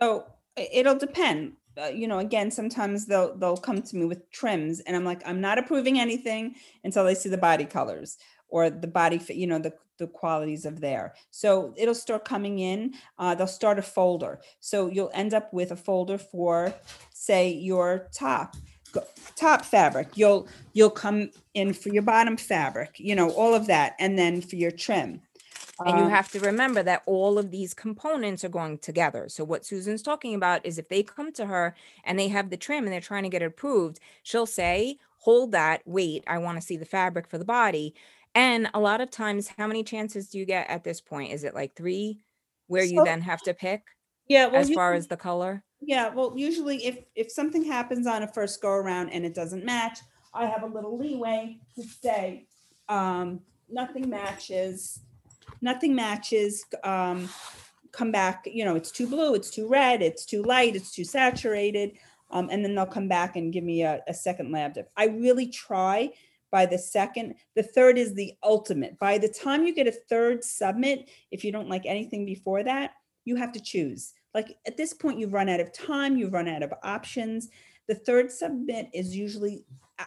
So 0.00 0.26
it'll 0.56 0.98
depend. 0.98 1.52
Uh, 1.78 1.86
you 1.86 2.08
know, 2.08 2.18
again, 2.18 2.50
sometimes 2.50 3.06
they'll 3.06 3.36
they'll 3.36 3.56
come 3.56 3.82
to 3.82 3.96
me 3.96 4.04
with 4.04 4.30
trims, 4.30 4.80
and 4.80 4.96
I'm 4.96 5.04
like, 5.04 5.22
I'm 5.26 5.40
not 5.40 5.58
approving 5.58 5.98
anything 5.98 6.56
until 6.84 7.04
they 7.04 7.14
see 7.14 7.28
the 7.28 7.38
body 7.38 7.64
colors 7.64 8.18
or 8.48 8.70
the 8.70 8.88
body 8.88 9.18
fit. 9.18 9.36
You 9.36 9.46
know, 9.46 9.58
the 9.58 9.72
the 9.98 10.08
qualities 10.08 10.64
of 10.64 10.80
there. 10.80 11.14
So 11.30 11.74
it'll 11.76 11.94
start 11.94 12.24
coming 12.24 12.58
in. 12.58 12.94
Uh, 13.18 13.34
they'll 13.36 13.46
start 13.46 13.78
a 13.78 13.82
folder. 13.82 14.40
So 14.58 14.88
you'll 14.88 15.10
end 15.14 15.34
up 15.34 15.52
with 15.52 15.70
a 15.70 15.76
folder 15.76 16.18
for, 16.18 16.74
say, 17.12 17.50
your 17.52 18.08
top 18.12 18.56
top 19.36 19.64
fabric. 19.64 20.08
You'll 20.16 20.48
you'll 20.72 20.90
come 20.90 21.30
in 21.54 21.72
for 21.72 21.90
your 21.90 22.02
bottom 22.02 22.36
fabric. 22.36 22.96
You 22.98 23.14
know, 23.14 23.30
all 23.30 23.54
of 23.54 23.66
that, 23.68 23.94
and 24.00 24.18
then 24.18 24.40
for 24.40 24.56
your 24.56 24.72
trim. 24.72 25.22
And 25.84 25.98
you 25.98 26.06
Um, 26.06 26.10
have 26.10 26.30
to 26.32 26.40
remember 26.40 26.82
that 26.82 27.02
all 27.06 27.38
of 27.38 27.50
these 27.50 27.72
components 27.74 28.44
are 28.44 28.50
going 28.50 28.78
together. 28.78 29.28
So, 29.30 29.44
what 29.44 29.64
Susan's 29.64 30.02
talking 30.02 30.34
about 30.34 30.64
is 30.66 30.78
if 30.78 30.88
they 30.88 31.02
come 31.02 31.32
to 31.32 31.46
her 31.46 31.74
and 32.04 32.18
they 32.18 32.28
have 32.28 32.50
the 32.50 32.56
trim 32.58 32.84
and 32.84 32.92
they're 32.92 33.00
trying 33.00 33.22
to 33.22 33.28
get 33.30 33.42
it 33.42 33.46
approved, 33.46 33.98
she'll 34.22 34.46
say, 34.46 34.98
Hold 35.20 35.52
that, 35.52 35.82
wait, 35.86 36.24
I 36.26 36.38
want 36.38 36.56
to 36.58 36.62
see 36.66 36.76
the 36.76 36.84
fabric 36.86 37.28
for 37.28 37.38
the 37.38 37.44
body. 37.44 37.94
And 38.34 38.70
a 38.74 38.80
lot 38.80 39.00
of 39.00 39.10
times, 39.10 39.48
how 39.48 39.66
many 39.66 39.82
chances 39.84 40.28
do 40.30 40.38
you 40.38 40.44
get 40.46 40.68
at 40.70 40.84
this 40.84 41.00
point? 41.00 41.32
Is 41.32 41.44
it 41.44 41.54
like 41.54 41.74
three 41.76 42.20
where 42.68 42.84
you 42.84 43.02
then 43.02 43.22
have 43.22 43.42
to 43.42 43.54
pick 43.54 43.82
yeah, 44.28 44.46
well, 44.46 44.60
as 44.60 44.70
far 44.70 44.94
as 44.94 45.08
the 45.08 45.16
color? 45.16 45.64
Yeah, 45.80 46.10
well, 46.10 46.34
usually 46.36 46.84
if 46.84 47.04
if 47.14 47.30
something 47.32 47.64
happens 47.64 48.06
on 48.06 48.22
a 48.22 48.28
first 48.28 48.60
go 48.60 48.70
around 48.70 49.10
and 49.10 49.24
it 49.24 49.34
doesn't 49.34 49.64
match, 49.64 50.00
I 50.34 50.46
have 50.46 50.62
a 50.62 50.66
little 50.66 50.96
leeway 50.98 51.60
to 51.76 51.82
say, 51.82 52.48
um, 52.88 53.40
nothing 53.68 54.08
matches, 54.10 55.00
nothing 55.60 55.94
matches, 55.94 56.64
um, 56.84 57.28
come 57.92 58.12
back, 58.12 58.46
you 58.50 58.64
know, 58.64 58.76
it's 58.76 58.90
too 58.90 59.06
blue, 59.06 59.34
it's 59.34 59.50
too 59.50 59.68
red, 59.68 60.02
it's 60.02 60.24
too 60.24 60.42
light, 60.42 60.76
it's 60.76 60.92
too 60.92 61.04
saturated. 61.04 61.92
Um, 62.30 62.48
and 62.50 62.64
then 62.64 62.74
they'll 62.74 62.86
come 62.86 63.08
back 63.08 63.36
and 63.36 63.52
give 63.52 63.64
me 63.64 63.82
a, 63.82 64.00
a 64.06 64.14
second 64.14 64.52
lab 64.52 64.74
dip. 64.74 64.90
I 64.96 65.06
really 65.06 65.48
try 65.48 66.10
by 66.50 66.66
the 66.66 66.78
second, 66.78 67.34
the 67.54 67.62
third 67.62 67.98
is 67.98 68.14
the 68.14 68.34
ultimate. 68.42 68.98
By 68.98 69.18
the 69.18 69.28
time 69.28 69.66
you 69.66 69.74
get 69.74 69.86
a 69.86 69.92
third 69.92 70.42
submit, 70.44 71.08
if 71.30 71.44
you 71.44 71.52
don't 71.52 71.68
like 71.68 71.86
anything 71.86 72.24
before 72.24 72.62
that, 72.64 72.92
you 73.24 73.36
have 73.36 73.52
to 73.52 73.60
choose. 73.60 74.12
Like 74.34 74.56
at 74.66 74.76
this 74.76 74.92
point, 74.92 75.18
you've 75.18 75.32
run 75.32 75.48
out 75.48 75.60
of 75.60 75.72
time, 75.72 76.16
you've 76.16 76.32
run 76.32 76.48
out 76.48 76.62
of 76.62 76.72
options. 76.82 77.48
The 77.88 77.94
third 77.94 78.30
submit 78.30 78.88
is 78.92 79.16
usually, 79.16 79.64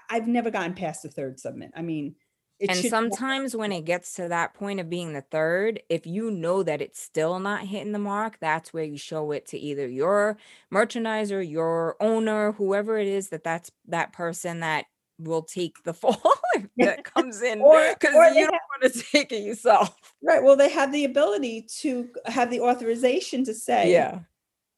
I've 0.09 0.27
never 0.27 0.49
gotten 0.49 0.73
past 0.73 1.03
the 1.03 1.09
third 1.09 1.39
submit. 1.39 1.71
I 1.75 1.81
mean, 1.81 2.15
it 2.59 2.69
And 2.69 2.85
sometimes 2.85 3.55
when 3.55 3.71
it 3.71 3.83
gets 3.85 4.13
to 4.15 4.27
that 4.29 4.53
point 4.53 4.79
of 4.79 4.89
being 4.89 5.13
the 5.13 5.21
third, 5.21 5.81
if 5.89 6.05
you 6.05 6.31
know 6.31 6.63
that 6.63 6.81
it's 6.81 7.01
still 7.01 7.39
not 7.39 7.65
hitting 7.67 7.91
the 7.91 7.99
mark, 7.99 8.37
that's 8.39 8.73
where 8.73 8.83
you 8.83 8.97
show 8.97 9.31
it 9.31 9.47
to 9.47 9.57
either 9.57 9.87
your 9.87 10.37
merchandiser, 10.73 11.47
your 11.47 11.95
owner, 11.99 12.51
whoever 12.53 12.97
it 12.97 13.07
is 13.07 13.29
that 13.29 13.43
that's 13.43 13.71
that 13.87 14.13
person 14.13 14.61
that 14.61 14.85
will 15.19 15.43
take 15.43 15.83
the 15.83 15.93
fall 15.93 16.21
if 16.55 16.67
that 16.77 17.03
comes 17.03 17.41
in 17.41 17.59
because 17.59 18.13
you 18.35 18.45
don't 18.45 18.53
have, 18.53 18.61
want 18.81 18.93
to 18.93 19.01
take 19.11 19.31
it 19.31 19.43
yourself. 19.43 19.95
right. 20.21 20.41
Well, 20.43 20.55
they 20.55 20.69
have 20.69 20.91
the 20.91 21.05
ability 21.05 21.67
to 21.81 22.09
have 22.25 22.49
the 22.49 22.61
authorization 22.61 23.43
to 23.45 23.53
say, 23.53 23.91
Yeah. 23.91 24.19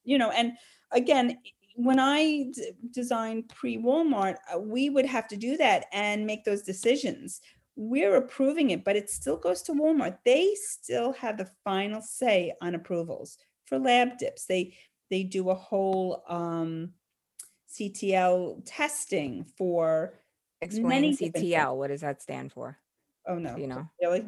you 0.04 0.18
know, 0.18 0.30
and 0.32 0.54
again, 0.92 1.38
when 1.76 2.00
I 2.00 2.50
d- 2.54 2.72
designed 2.92 3.50
pre 3.50 3.78
Walmart, 3.78 4.38
uh, 4.54 4.60
we 4.60 4.90
would 4.90 5.06
have 5.06 5.28
to 5.28 5.38
do 5.38 5.58
that 5.58 5.88
and 5.92 6.26
make 6.26 6.46
those 6.46 6.62
decisions. 6.62 7.42
We're 7.76 8.16
approving 8.16 8.70
it, 8.72 8.84
but 8.84 8.96
it 8.96 9.10
still 9.10 9.38
goes 9.38 9.62
to 9.64 9.74
Walmart. 9.74 10.18
They 10.24 10.56
still 10.56 11.12
have 11.14 11.38
the 11.38 11.50
final 11.64 12.02
say 12.02 12.54
on 12.62 12.76
approvals 12.76 13.38
for 13.66 13.78
lab 13.78 14.18
dips. 14.18 14.46
They 14.46 14.76
they 15.10 15.24
do 15.24 15.50
a 15.50 15.56
whole 15.56 16.24
um, 16.28 16.92
CTL 17.70 18.62
testing 18.66 19.46
for 19.58 20.14
Explain 20.62 20.88
many. 20.88 21.18
CTL. 21.18 21.76
What 21.76 21.90
does 21.90 22.02
that 22.02 22.22
stand 22.22 22.52
for? 22.54 22.78
Oh 23.28 23.36
no, 23.38 23.56
you 23.58 23.68
know? 23.68 23.88
really? 24.02 24.26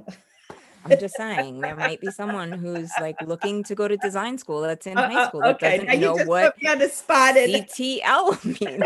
I'm 0.85 0.99
just 0.99 1.15
saying 1.15 1.59
there 1.59 1.75
might 1.75 1.99
be 1.99 2.11
someone 2.11 2.51
who's 2.51 2.91
like 3.01 3.15
looking 3.25 3.63
to 3.65 3.75
go 3.75 3.87
to 3.87 3.97
design 3.97 4.37
school 4.37 4.61
that's 4.61 4.87
in 4.87 4.97
Uh, 4.97 5.09
high 5.09 5.23
uh, 5.23 5.27
school 5.27 5.41
that 5.41 5.55
okay. 5.55 5.77
doesn't 5.79 5.93
you 5.93 6.05
know 6.05 6.15
just 6.17 6.27
what 6.27 6.53
put 6.53 6.63
me 6.63 6.69
on 6.69 6.79
the 6.79 6.89
spot. 6.89 7.35
CTL 7.35 8.45
means. 8.61 8.83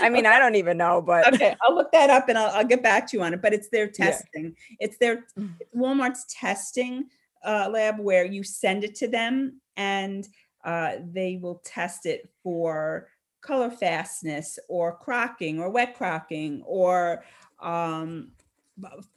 I 0.00 0.08
mean, 0.10 0.26
I 0.26 0.38
don't 0.38 0.54
even 0.54 0.76
know, 0.76 1.00
but 1.02 1.26
okay, 1.34 1.54
I'll 1.62 1.74
look 1.74 1.92
that 1.92 2.10
up 2.10 2.28
and 2.28 2.36
I'll, 2.38 2.50
I'll 2.50 2.64
get 2.66 2.82
back 2.82 3.06
to 3.10 3.16
you 3.16 3.22
on 3.22 3.34
it. 3.34 3.42
But 3.42 3.52
it's 3.52 3.68
their 3.68 3.86
Yeah. 3.98 4.10
testing. 4.10 4.56
It's 4.80 4.98
their 4.98 5.24
Mm. 5.38 5.54
Walmart's 5.74 6.24
testing 6.28 7.06
uh, 7.44 7.68
lab 7.70 7.98
where 7.98 8.24
you 8.24 8.42
send 8.42 8.84
it 8.84 8.94
to 8.96 9.08
them 9.08 9.60
and 9.76 10.28
uh, 10.64 10.96
they 11.12 11.38
will 11.40 11.60
test 11.64 12.06
it 12.06 12.28
for 12.42 13.08
color 13.40 13.70
fastness 13.70 14.58
or 14.68 14.96
crocking 14.96 15.60
or 15.60 15.70
wet 15.70 15.94
crocking 15.94 16.62
or 16.66 17.22
um, 17.60 18.32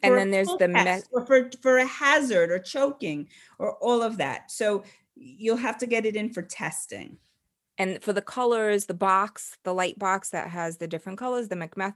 And 0.04 0.18
then 0.18 0.30
there's 0.32 0.50
the 0.60 0.68
me- 0.68 1.02
for 1.26 1.50
for 1.62 1.80
a 1.80 1.86
hazard 1.86 2.52
or 2.52 2.60
choking 2.60 3.28
or 3.58 3.74
all 3.78 4.02
of 4.04 4.18
that. 4.18 4.52
So 4.52 4.84
you'll 5.16 5.58
have 5.58 5.78
to 5.80 5.88
get 5.88 6.06
it 6.06 6.16
in 6.16 6.30
for 6.32 6.44
testing. 6.44 7.18
And 7.80 8.04
for 8.04 8.12
the 8.14 8.22
colors, 8.22 8.86
the 8.86 8.94
box, 8.94 9.58
the 9.64 9.74
light 9.74 9.98
box 9.98 10.30
that 10.32 10.50
has 10.50 10.78
the 10.78 10.88
different 10.88 11.18
colors, 11.18 11.48
the 11.48 11.56
Macbeth 11.56 11.96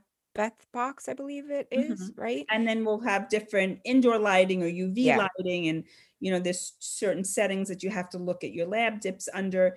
box, 0.72 1.08
I 1.08 1.14
believe 1.14 1.50
it 1.50 1.68
is, 1.70 2.10
Mhm. 2.10 2.18
right? 2.18 2.46
And 2.50 2.66
then 2.66 2.84
we'll 2.84 3.00
have 3.00 3.28
different 3.28 3.80
indoor 3.84 4.18
lighting 4.18 4.62
or 4.62 4.66
UV 4.66 5.04
Yeah. 5.04 5.28
lighting 5.38 5.68
and, 5.68 5.84
you 6.20 6.30
know, 6.30 6.40
there's 6.40 6.72
certain 6.78 7.22
settings 7.22 7.68
that 7.68 7.82
you 7.82 7.90
have 7.90 8.08
to 8.10 8.18
look 8.18 8.42
at 8.42 8.52
your 8.52 8.66
lab 8.66 9.00
dips 9.00 9.28
under 9.34 9.76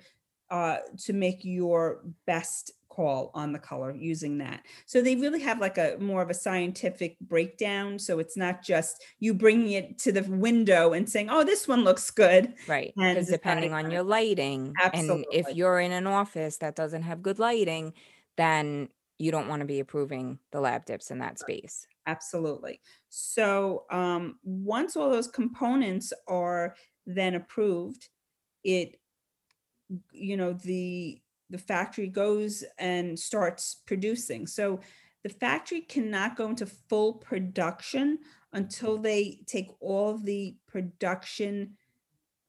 uh, 0.50 0.78
to 0.96 1.12
make 1.12 1.44
your 1.44 2.02
best 2.24 2.72
call 2.98 3.30
on 3.32 3.52
the 3.52 3.58
color 3.60 3.94
using 3.94 4.38
that. 4.38 4.64
So 4.86 5.00
they 5.00 5.14
really 5.14 5.40
have 5.40 5.60
like 5.60 5.78
a 5.78 5.96
more 6.00 6.20
of 6.20 6.30
a 6.30 6.34
scientific 6.34 7.16
breakdown. 7.20 7.96
So 7.96 8.18
it's 8.18 8.36
not 8.36 8.60
just 8.60 9.04
you 9.20 9.34
bringing 9.34 9.70
it 9.70 9.98
to 10.00 10.10
the 10.10 10.22
window 10.22 10.94
and 10.94 11.08
saying, 11.08 11.30
"Oh, 11.30 11.44
this 11.44 11.68
one 11.68 11.84
looks 11.84 12.10
good." 12.10 12.54
Right. 12.66 12.92
Because 12.96 13.28
depending 13.28 13.72
on 13.72 13.92
your 13.92 14.02
lighting, 14.02 14.74
and 14.92 15.24
if 15.30 15.46
you're 15.54 15.78
in 15.78 15.92
an 15.92 16.08
office 16.08 16.56
that 16.56 16.74
doesn't 16.74 17.02
have 17.02 17.22
good 17.22 17.38
lighting, 17.38 17.92
then 18.36 18.88
you 19.18 19.30
don't 19.30 19.46
want 19.46 19.60
to 19.60 19.66
be 19.66 19.78
approving 19.78 20.40
the 20.50 20.60
lab 20.60 20.84
dips 20.84 21.12
in 21.12 21.20
that 21.20 21.38
space. 21.38 21.86
Absolutely. 22.08 22.80
So 23.10 23.84
um, 23.90 24.40
once 24.42 24.96
all 24.96 25.08
those 25.08 25.28
components 25.28 26.12
are 26.26 26.74
then 27.06 27.36
approved, 27.36 28.08
it 28.64 28.98
you 30.12 30.36
know 30.36 30.52
the 30.52 31.20
the 31.50 31.58
factory 31.58 32.08
goes 32.08 32.64
and 32.78 33.18
starts 33.18 33.76
producing. 33.86 34.46
So 34.46 34.80
the 35.22 35.28
factory 35.30 35.80
cannot 35.80 36.36
go 36.36 36.48
into 36.48 36.66
full 36.66 37.14
production 37.14 38.18
until 38.52 38.98
they 38.98 39.40
take 39.46 39.70
all 39.80 40.16
the 40.16 40.56
production 40.66 41.76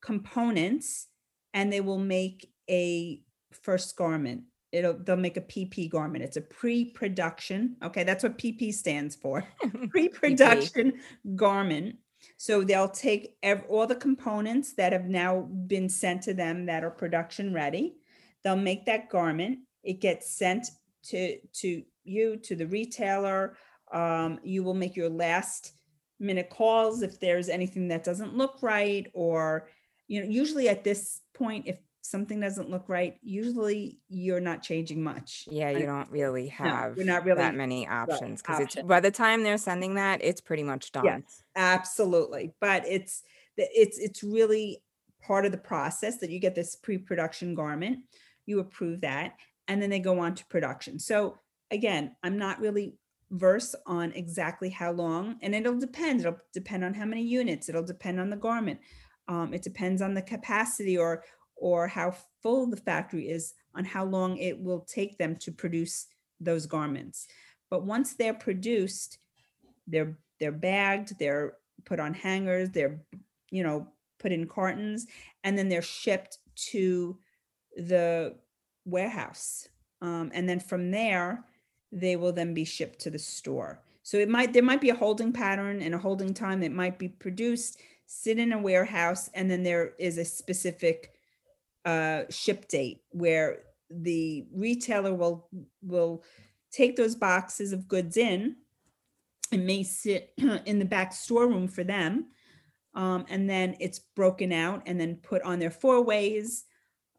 components 0.02 1.08
and 1.54 1.72
they 1.72 1.82
will 1.82 2.00
make 2.00 2.52
a 2.70 3.22
first 3.52 3.96
garment. 3.96 4.44
It'll 4.72 4.94
they'll 4.94 5.18
make 5.18 5.38
a 5.38 5.42
pp 5.42 5.90
garment. 5.90 6.24
It's 6.24 6.38
a 6.38 6.42
pre-production 6.42 7.76
okay? 7.84 8.04
That's 8.04 8.24
what 8.24 8.38
pp 8.38 8.74
stands 8.74 9.16
for. 9.16 9.44
Pre-production 9.90 10.94
garment. 11.36 11.96
So 12.38 12.64
they'll 12.64 12.90
take 12.90 13.36
ev- 13.42 13.64
all 13.68 13.88
the 13.88 13.96
components 13.96 14.74
that 14.74 14.94
have 14.94 15.06
now 15.06 15.42
been 15.42 15.90
sent 15.90 16.22
to 16.24 16.34
them 16.34 16.66
that 16.68 16.84
are 16.84 16.92
production 16.92 17.54
ready. 17.54 17.96
They'll 18.44 18.56
make 18.56 18.86
that 18.86 19.10
garment. 19.10 19.60
It 19.84 20.02
gets 20.02 20.38
sent 20.38 20.68
to 21.06 21.38
to 21.62 21.84
you 22.04 22.38
to 22.38 22.56
the 22.56 22.68
retailer. 22.68 23.58
Um, 23.92 24.40
you 24.44 24.64
will 24.64 24.74
make 24.74 24.96
your 24.96 25.10
last 25.10 25.74
minute 26.20 26.50
calls 26.50 27.02
if 27.02 27.20
there's 27.20 27.50
anything 27.50 27.88
that 27.88 28.04
doesn't 28.04 28.36
look 28.36 28.62
right, 28.62 29.08
or 29.14 29.70
you 30.08 30.22
know, 30.22 30.30
usually 30.30 30.70
at 30.70 30.84
this 30.84 31.22
point, 31.34 31.68
if 31.68 31.80
something 32.02 32.40
doesn't 32.40 32.70
look 32.70 32.90
right, 32.90 33.18
usually 33.22 34.00
you're 34.10 34.40
not 34.40 34.62
changing 34.62 35.04
much. 35.04 35.46
Yeah, 35.50 35.70
you 35.70 35.86
don't 35.86 36.10
really 36.10 36.54
No, 36.60 36.66
have 36.66 36.98
you're 36.98 37.06
not 37.06 37.24
really 37.24 37.38
that 37.38 37.56
many 37.56 37.88
options 37.88 38.42
because 38.42 38.60
it's 38.60 38.76
by 38.84 39.00
the 39.00 39.12
time 39.12 39.44
they're 39.44 39.58
sending 39.58 39.96
that, 39.96 40.22
it's 40.24 40.42
pretty 40.42 40.64
much 40.64 40.92
done. 40.92 41.06
Yes, 41.06 41.44
absolutely. 41.56 42.54
But 42.60 42.86
it's 42.88 43.24
it's 43.58 43.98
it's 44.00 44.24
really 44.24 44.82
part 45.22 45.46
of 45.46 45.52
the 45.52 45.58
process 45.58 46.18
that 46.18 46.30
you 46.30 46.40
get 46.40 46.56
this 46.56 46.76
pre-production 46.76 47.54
garment, 47.54 48.00
you 48.50 48.60
approve 48.60 49.02
that, 49.02 49.36
and 49.68 49.82
then 49.82 49.90
they 49.90 50.00
go 50.00 50.20
on 50.20 50.36
to 50.36 50.46
production. 50.48 51.00
So 51.00 51.40
again, 51.72 52.16
I'm 52.24 52.38
not 52.38 52.60
really 52.60 52.98
versed 53.32 53.76
on 53.86 54.12
exactly 54.14 54.70
how 54.70 54.92
long, 54.92 55.38
and 55.42 55.54
it'll 55.54 55.80
depend. 55.80 56.22
It'll 56.22 56.40
depend 56.54 56.84
on 56.84 56.94
how 56.94 57.06
many 57.06 57.24
units, 57.24 57.70
it'll 57.70 57.84
depend 57.84 58.20
on 58.20 58.30
the 58.30 58.36
garment. 58.36 58.80
Um, 59.28 59.54
it 59.54 59.62
depends 59.62 60.02
on 60.02 60.14
the 60.14 60.22
capacity 60.22 60.98
or 60.98 61.24
or 61.56 61.88
how 61.88 62.16
full 62.42 62.68
the 62.68 62.78
factory 62.78 63.30
is 63.30 63.54
on 63.76 63.84
how 63.86 64.06
long 64.06 64.38
it 64.38 64.58
will 64.60 64.80
take 64.82 65.18
them 65.18 65.36
to 65.36 65.52
produce 65.52 66.08
those 66.40 66.66
garments. 66.66 67.28
But 67.70 67.84
once 67.86 68.14
they're 68.14 68.34
produced, 68.34 69.20
they're 69.88 70.18
they're 70.40 70.52
bagged, 70.52 71.20
they're 71.20 71.54
put 71.86 72.00
on 72.00 72.14
hangers, 72.14 72.70
they're 72.70 73.02
you 73.52 73.64
know 73.64 73.88
put 74.20 74.32
in 74.32 74.48
cartons, 74.48 75.06
and 75.44 75.58
then 75.58 75.70
they're 75.70 75.82
shipped 75.82 76.40
to 76.72 77.18
the 77.76 78.36
warehouse. 78.86 79.68
Um, 80.02 80.32
and 80.34 80.48
then 80.48 80.60
from 80.60 80.92
there, 80.92 81.46
they 81.92 82.16
will 82.16 82.32
then 82.32 82.54
be 82.54 82.66
shipped 82.66 83.00
to 83.00 83.10
the 83.10 83.20
store. 83.20 83.82
So 84.04 84.18
it 84.18 84.30
might 84.30 84.54
there 84.54 84.64
might 84.64 84.82
be 84.82 84.90
a 84.90 84.96
holding 84.96 85.32
pattern 85.32 85.82
and 85.82 85.94
a 85.94 86.00
holding 86.00 86.34
time 86.34 86.62
that 86.62 86.72
might 86.72 86.98
be 86.98 87.10
produced, 87.10 87.80
sit 88.06 88.40
in 88.40 88.54
a 88.54 88.60
warehouse, 88.60 89.30
and 89.34 89.50
then 89.50 89.64
there 89.64 89.94
is 90.00 90.18
a 90.18 90.26
specific 90.26 91.14
uh, 91.86 92.24
ship 92.30 92.68
date 92.68 93.02
where 93.12 93.60
the 93.90 94.48
retailer 94.54 95.14
will 95.14 95.48
will 95.82 96.24
take 96.72 96.96
those 96.96 97.16
boxes 97.16 97.74
of 97.74 97.88
goods 97.88 98.18
in 98.18 98.56
and 99.52 99.66
may 99.66 99.84
sit 99.84 100.34
in 100.66 100.80
the 100.80 100.86
back 100.86 101.14
storeroom 101.14 101.68
for 101.68 101.84
them. 101.84 102.28
Um, 102.96 103.26
and 103.30 103.50
then 103.50 103.76
it's 103.80 104.00
broken 104.00 104.52
out 104.52 104.84
and 104.86 105.00
then 105.00 105.18
put 105.18 105.42
on 105.44 105.60
their 105.60 105.72
four 105.72 106.04
ways 106.04 106.66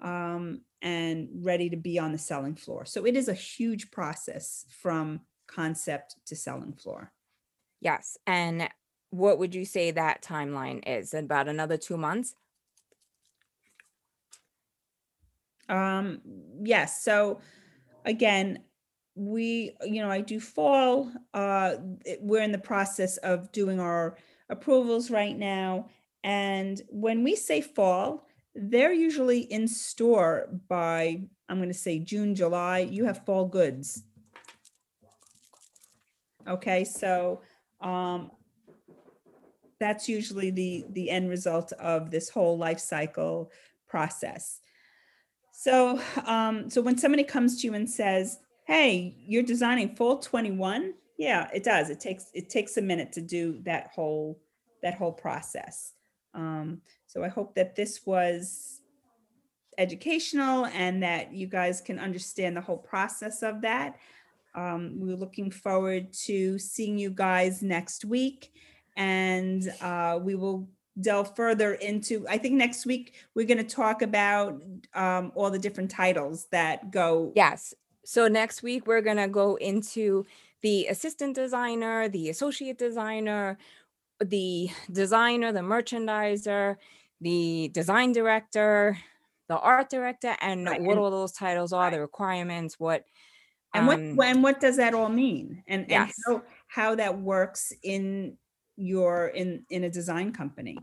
um, 0.00 0.62
and 0.82 1.28
ready 1.32 1.70
to 1.70 1.76
be 1.76 1.98
on 1.98 2.12
the 2.12 2.18
selling 2.18 2.54
floor. 2.54 2.84
So 2.84 3.06
it 3.06 3.16
is 3.16 3.28
a 3.28 3.34
huge 3.34 3.90
process 3.90 4.64
from 4.82 5.20
concept 5.46 6.16
to 6.26 6.36
selling 6.36 6.72
floor. 6.72 7.12
Yes. 7.80 8.16
And 8.26 8.68
what 9.10 9.38
would 9.38 9.54
you 9.54 9.64
say 9.64 9.90
that 9.90 10.22
timeline 10.22 10.82
is? 10.86 11.14
About 11.14 11.48
another 11.48 11.76
two 11.76 11.96
months? 11.96 12.34
Um, 15.68 16.20
yes. 16.62 17.02
So 17.02 17.40
again, 18.04 18.60
we, 19.14 19.72
you 19.82 20.02
know, 20.02 20.10
I 20.10 20.20
do 20.20 20.40
fall. 20.40 21.12
Uh, 21.34 21.76
we're 22.20 22.42
in 22.42 22.52
the 22.52 22.58
process 22.58 23.16
of 23.18 23.52
doing 23.52 23.80
our 23.80 24.16
approvals 24.48 25.10
right 25.10 25.36
now. 25.36 25.88
And 26.22 26.80
when 26.88 27.24
we 27.24 27.36
say 27.36 27.60
fall, 27.60 28.26
they're 28.54 28.92
usually 28.92 29.40
in 29.40 29.68
store 29.68 30.48
by, 30.68 31.22
I'm 31.48 31.58
going 31.58 31.68
to 31.68 31.74
say 31.74 31.98
June, 31.98 32.34
July. 32.34 32.80
You 32.80 33.04
have 33.04 33.24
fall 33.24 33.46
goods. 33.46 34.02
Okay, 36.48 36.84
so 36.84 37.42
um, 37.80 38.30
that's 39.78 40.08
usually 40.08 40.50
the 40.50 40.84
the 40.90 41.10
end 41.10 41.28
result 41.30 41.72
of 41.72 42.10
this 42.10 42.28
whole 42.28 42.58
life 42.58 42.80
cycle 42.80 43.50
process. 43.88 44.60
So, 45.52 46.00
um, 46.24 46.70
so 46.70 46.80
when 46.80 46.96
somebody 46.96 47.24
comes 47.24 47.60
to 47.60 47.66
you 47.66 47.74
and 47.74 47.88
says, 47.88 48.38
"Hey, 48.66 49.16
you're 49.18 49.42
designing 49.42 49.94
fall 49.94 50.18
21," 50.18 50.94
yeah, 51.18 51.48
it 51.52 51.62
does. 51.62 51.90
It 51.90 52.00
takes 52.00 52.30
it 52.34 52.48
takes 52.48 52.78
a 52.78 52.82
minute 52.82 53.12
to 53.12 53.20
do 53.20 53.60
that 53.64 53.90
whole 53.94 54.40
that 54.82 54.94
whole 54.94 55.12
process. 55.12 55.92
Um, 56.34 56.80
so 57.06 57.24
I 57.24 57.28
hope 57.28 57.54
that 57.54 57.76
this 57.76 58.06
was 58.06 58.80
educational 59.78 60.66
and 60.66 61.02
that 61.02 61.32
you 61.32 61.46
guys 61.46 61.80
can 61.80 61.98
understand 61.98 62.56
the 62.56 62.60
whole 62.60 62.78
process 62.78 63.42
of 63.42 63.62
that. 63.62 63.96
Um, 64.54 64.94
we're 64.98 65.16
looking 65.16 65.50
forward 65.50 66.12
to 66.24 66.58
seeing 66.58 66.98
you 66.98 67.10
guys 67.10 67.62
next 67.62 68.04
week, 68.04 68.52
and 68.96 69.72
uh, 69.80 70.18
we 70.20 70.34
will 70.34 70.68
delve 71.00 71.34
further 71.36 71.74
into. 71.74 72.26
I 72.28 72.36
think 72.36 72.54
next 72.54 72.84
week 72.84 73.14
we're 73.34 73.46
going 73.46 73.64
to 73.64 73.74
talk 73.74 74.02
about 74.02 74.60
um, 74.94 75.32
all 75.34 75.50
the 75.50 75.58
different 75.58 75.90
titles 75.90 76.46
that 76.50 76.90
go. 76.90 77.32
Yes. 77.36 77.74
So 78.04 78.26
next 78.28 78.62
week 78.62 78.86
we're 78.86 79.02
gonna 79.02 79.28
go 79.28 79.56
into 79.56 80.26
the 80.62 80.86
assistant 80.86 81.36
designer, 81.36 82.08
the 82.08 82.30
associate 82.30 82.76
designer, 82.78 83.58
the 84.24 84.70
designer, 84.90 85.52
the 85.52 85.60
merchandiser, 85.60 86.76
the 87.20 87.68
design 87.72 88.12
director, 88.12 88.98
the 89.48 89.58
art 89.58 89.90
director, 89.90 90.36
and 90.40 90.66
Right, 90.66 90.80
what 90.80 90.98
all 90.98 91.10
those 91.10 91.32
titles 91.32 91.72
are, 91.72 91.90
the 91.90 92.00
requirements, 92.00 92.78
what 92.78 93.04
And 93.74 93.86
what 93.86 93.98
um, 93.98 94.20
and 94.20 94.42
what 94.42 94.60
does 94.60 94.76
that 94.76 94.94
all 94.94 95.08
mean? 95.08 95.62
And 95.66 95.90
and 95.90 96.10
how, 96.26 96.42
how 96.68 96.94
that 96.96 97.18
works 97.18 97.72
in 97.82 98.36
your 98.76 99.28
in 99.28 99.64
in 99.70 99.84
a 99.84 99.90
design 99.90 100.32
company. 100.32 100.76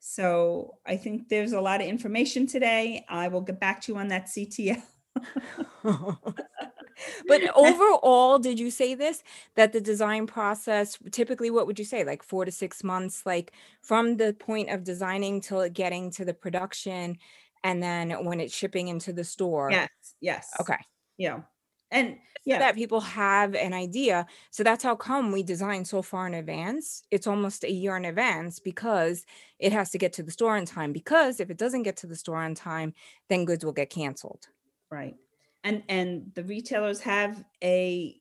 So 0.00 0.74
I 0.86 0.96
think 0.96 1.28
there's 1.28 1.52
a 1.52 1.60
lot 1.60 1.80
of 1.80 1.86
information 1.86 2.46
today. 2.46 3.04
I 3.08 3.28
will 3.28 3.40
get 3.40 3.60
back 3.60 3.80
to 3.82 3.92
you 3.92 3.98
on 3.98 4.08
that 4.08 4.26
CTL. 4.26 4.82
but 7.26 7.42
overall, 7.56 8.38
did 8.38 8.58
you 8.58 8.70
say 8.70 8.94
this 8.94 9.22
that 9.54 9.72
the 9.72 9.80
design 9.80 10.26
process 10.26 10.98
typically 11.10 11.50
what 11.50 11.66
would 11.66 11.78
you 11.78 11.84
say 11.84 12.04
like 12.04 12.22
4 12.22 12.44
to 12.44 12.52
6 12.52 12.84
months 12.84 13.24
like 13.26 13.52
from 13.82 14.16
the 14.16 14.34
point 14.34 14.70
of 14.70 14.84
designing 14.84 15.40
till 15.40 15.60
it 15.60 15.72
getting 15.72 16.10
to 16.12 16.24
the 16.24 16.34
production 16.34 17.18
and 17.64 17.82
then 17.82 18.24
when 18.24 18.40
it's 18.40 18.54
shipping 18.54 18.88
into 18.88 19.12
the 19.12 19.24
store? 19.24 19.70
Yes, 19.70 19.88
yes. 20.20 20.50
Okay. 20.60 20.78
Yeah. 21.16 21.40
And 21.90 22.18
So 22.50 22.50
yeah, 22.52 22.58
that 22.60 22.74
people 22.76 23.00
have 23.00 23.54
an 23.54 23.72
idea. 23.72 24.26
So 24.50 24.62
that's 24.62 24.84
how 24.84 24.94
come 24.96 25.32
we 25.32 25.42
design 25.42 25.84
so 25.84 26.02
far 26.02 26.26
in 26.26 26.34
advance. 26.34 27.02
It's 27.10 27.26
almost 27.26 27.64
a 27.64 27.72
year 27.72 27.96
in 27.96 28.04
advance 28.04 28.58
because 28.60 29.24
it 29.58 29.72
has 29.72 29.90
to 29.90 29.98
get 29.98 30.12
to 30.14 30.22
the 30.22 30.30
store 30.30 30.56
in 30.56 30.66
time. 30.66 30.92
Because 30.92 31.40
if 31.40 31.50
it 31.50 31.56
doesn't 31.56 31.82
get 31.82 31.96
to 31.98 32.06
the 32.06 32.16
store 32.16 32.36
on 32.42 32.54
time, 32.54 32.94
then 33.28 33.44
goods 33.44 33.64
will 33.64 33.72
get 33.72 33.90
canceled. 33.90 34.48
Right. 34.90 35.16
And, 35.64 35.82
and 35.88 36.30
the 36.34 36.44
retailers 36.44 37.00
have 37.00 37.44
a, 37.62 38.20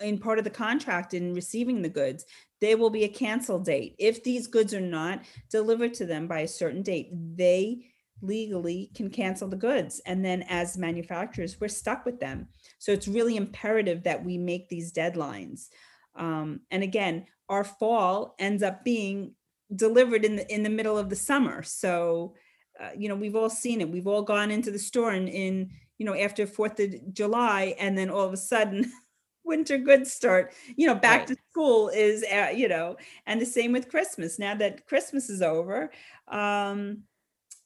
in 0.00 0.18
part 0.18 0.38
of 0.38 0.44
the 0.44 0.50
contract 0.50 1.14
in 1.14 1.34
receiving 1.34 1.82
the 1.82 1.88
goods, 1.88 2.24
there 2.60 2.76
will 2.76 2.90
be 2.90 3.04
a 3.04 3.08
cancel 3.08 3.58
date. 3.58 3.94
If 3.98 4.24
these 4.24 4.46
goods 4.46 4.74
are 4.74 4.80
not 4.80 5.22
delivered 5.50 5.94
to 5.94 6.06
them 6.06 6.26
by 6.26 6.40
a 6.40 6.48
certain 6.48 6.82
date, 6.82 7.10
they 7.12 7.86
legally 8.20 8.90
can 8.94 9.10
cancel 9.10 9.48
the 9.48 9.56
goods. 9.56 10.00
And 10.06 10.24
then 10.24 10.42
as 10.48 10.76
manufacturers, 10.76 11.60
we're 11.60 11.68
stuck 11.68 12.04
with 12.04 12.18
them. 12.18 12.48
So 12.78 12.90
it's 12.92 13.06
really 13.06 13.36
imperative 13.36 14.02
that 14.04 14.24
we 14.24 14.38
make 14.38 14.68
these 14.68 14.92
deadlines. 14.92 15.68
Um, 16.16 16.60
and 16.70 16.82
again, 16.82 17.26
our 17.48 17.64
fall 17.64 18.34
ends 18.38 18.62
up 18.62 18.84
being 18.84 19.34
delivered 19.74 20.24
in 20.24 20.36
the, 20.36 20.52
in 20.52 20.62
the 20.62 20.70
middle 20.70 20.98
of 20.98 21.10
the 21.10 21.16
summer. 21.16 21.62
So, 21.62 22.34
uh, 22.80 22.90
you 22.96 23.08
know, 23.08 23.14
we've 23.14 23.36
all 23.36 23.50
seen 23.50 23.80
it. 23.80 23.90
We've 23.90 24.06
all 24.06 24.22
gone 24.22 24.50
into 24.50 24.70
the 24.70 24.78
store 24.78 25.12
and 25.12 25.28
in, 25.28 25.70
you 25.98 26.06
know, 26.06 26.14
after 26.14 26.46
Fourth 26.46 26.80
of 26.80 27.12
July, 27.12 27.74
and 27.78 27.96
then 27.98 28.10
all 28.10 28.26
of 28.26 28.32
a 28.32 28.36
sudden, 28.36 28.90
winter 29.44 29.78
goods 29.78 30.12
start. 30.12 30.54
You 30.76 30.86
know, 30.86 30.94
back 30.94 31.26
Right. 31.26 31.28
to 31.28 31.36
school 31.50 31.88
is, 31.88 32.24
uh, 32.24 32.52
you 32.54 32.68
know, 32.68 32.96
and 33.26 33.40
the 33.40 33.46
same 33.46 33.72
with 33.72 33.88
Christmas. 33.90 34.38
Now 34.38 34.54
that 34.56 34.86
Christmas 34.86 35.30
is 35.30 35.42
over, 35.42 35.90
um, 36.28 37.04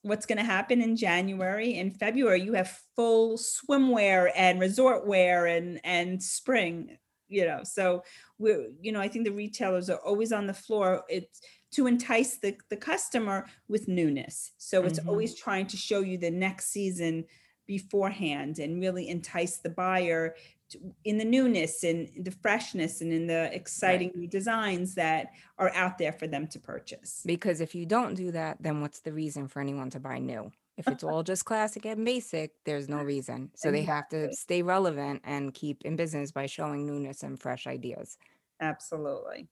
what's 0.02 0.26
going 0.26 0.38
to 0.38 0.44
happen 0.44 0.82
in 0.82 0.96
January 0.96 1.74
and 1.78 1.96
February? 1.96 2.42
You 2.42 2.54
have 2.54 2.80
full 2.96 3.38
swimwear 3.38 4.30
and 4.34 4.60
resort 4.60 5.06
wear 5.06 5.46
and 5.46 5.80
and 5.84 6.22
spring. 6.22 6.98
You 7.28 7.46
know, 7.46 7.64
so 7.64 8.02
we're, 8.38 8.68
you 8.80 8.92
know, 8.92 9.00
I 9.00 9.08
think 9.08 9.24
the 9.24 9.32
retailers 9.32 9.88
are 9.88 10.00
always 10.04 10.32
on 10.32 10.46
the 10.46 10.52
floor. 10.54 11.04
It's 11.08 11.40
to 11.72 11.86
entice 11.86 12.36
the, 12.38 12.58
the 12.68 12.76
customer 12.76 13.46
with 13.68 13.88
newness. 13.88 14.52
So 14.58 14.84
it's 14.84 14.98
Mhm. 14.98 15.00
always 15.06 15.34
trying 15.34 15.66
to 15.68 15.76
show 15.78 16.00
you 16.00 16.18
the 16.18 16.30
next 16.30 16.66
season 16.66 17.24
beforehand 17.66 18.58
and 18.58 18.80
really 18.80 19.08
entice 19.08 19.58
the 19.58 19.70
buyer 19.70 20.34
to- 20.70 20.94
in 21.04 21.18
the 21.18 21.24
newness 21.24 21.84
and 21.84 22.08
the 22.24 22.30
freshness 22.30 23.00
and 23.00 23.12
in 23.12 23.26
the 23.26 23.54
exciting 23.54 24.10
new 24.14 24.26
designs 24.26 24.94
that 24.94 25.32
are 25.58 25.70
out 25.74 25.98
there 25.98 26.12
for 26.12 26.26
them 26.26 26.46
to 26.48 26.58
purchase. 26.58 27.22
Because 27.26 27.60
if 27.60 27.74
you 27.74 27.86
don't 27.86 28.14
do 28.14 28.30
that, 28.32 28.56
then 28.60 28.80
what's 28.80 29.00
the 29.00 29.12
reason 29.12 29.48
for 29.48 29.60
anyone 29.60 29.90
to 29.90 30.00
buy 30.00 30.18
new? 30.18 30.50
If 30.78 30.88
it's 30.88 31.04
all 31.04 31.22
just 31.22 31.44
classic 31.44 31.84
and 31.84 32.04
basic, 32.04 32.52
there's 32.64 32.88
no 32.88 32.96
reason. 33.02 33.50
So 33.54 33.70
they 33.70 33.82
have 33.82 34.08
to 34.08 34.32
stay 34.32 34.62
relevant 34.62 35.20
and 35.24 35.52
keep 35.52 35.82
in 35.84 35.96
business 35.96 36.32
by 36.32 36.46
showing 36.46 36.86
newness 36.86 37.22
and 37.22 37.38
fresh 37.38 37.66
ideas. 37.66 38.16
Absolutely. 38.60 39.48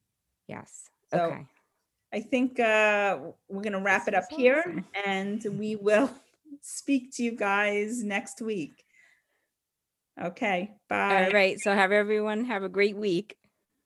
Yes. 0.49 0.89
So 1.13 1.21
Okay. 1.21 1.47
I 2.13 2.21
think 2.21 2.59
uh, 2.59 3.19
we're 3.49 3.63
going 3.63 3.75
to 3.75 3.81
wrap 3.81 4.07
This 4.07 4.09
it 4.09 4.15
up 4.15 4.25
is 4.33 4.37
here 4.37 4.85
and 5.05 5.45
we 5.59 5.77
will 5.77 6.11
speak 6.63 7.15
to 7.17 7.23
you 7.23 7.37
guys 7.37 8.03
next 8.03 8.41
week. 8.41 8.85
Okay. 10.21 10.71
Bye. 10.89 11.27
All 11.27 11.31
right. 11.33 11.61
So 11.61 11.75
have 11.75 11.93
everyone 11.93 12.45
have 12.47 12.63
a 12.63 12.69
great 12.69 12.97
week. 12.97 13.37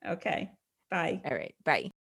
Okay. 0.07 0.51
Bye. 0.91 1.23
All 1.25 1.37
right. 1.37 1.55
Bye. 1.65 1.91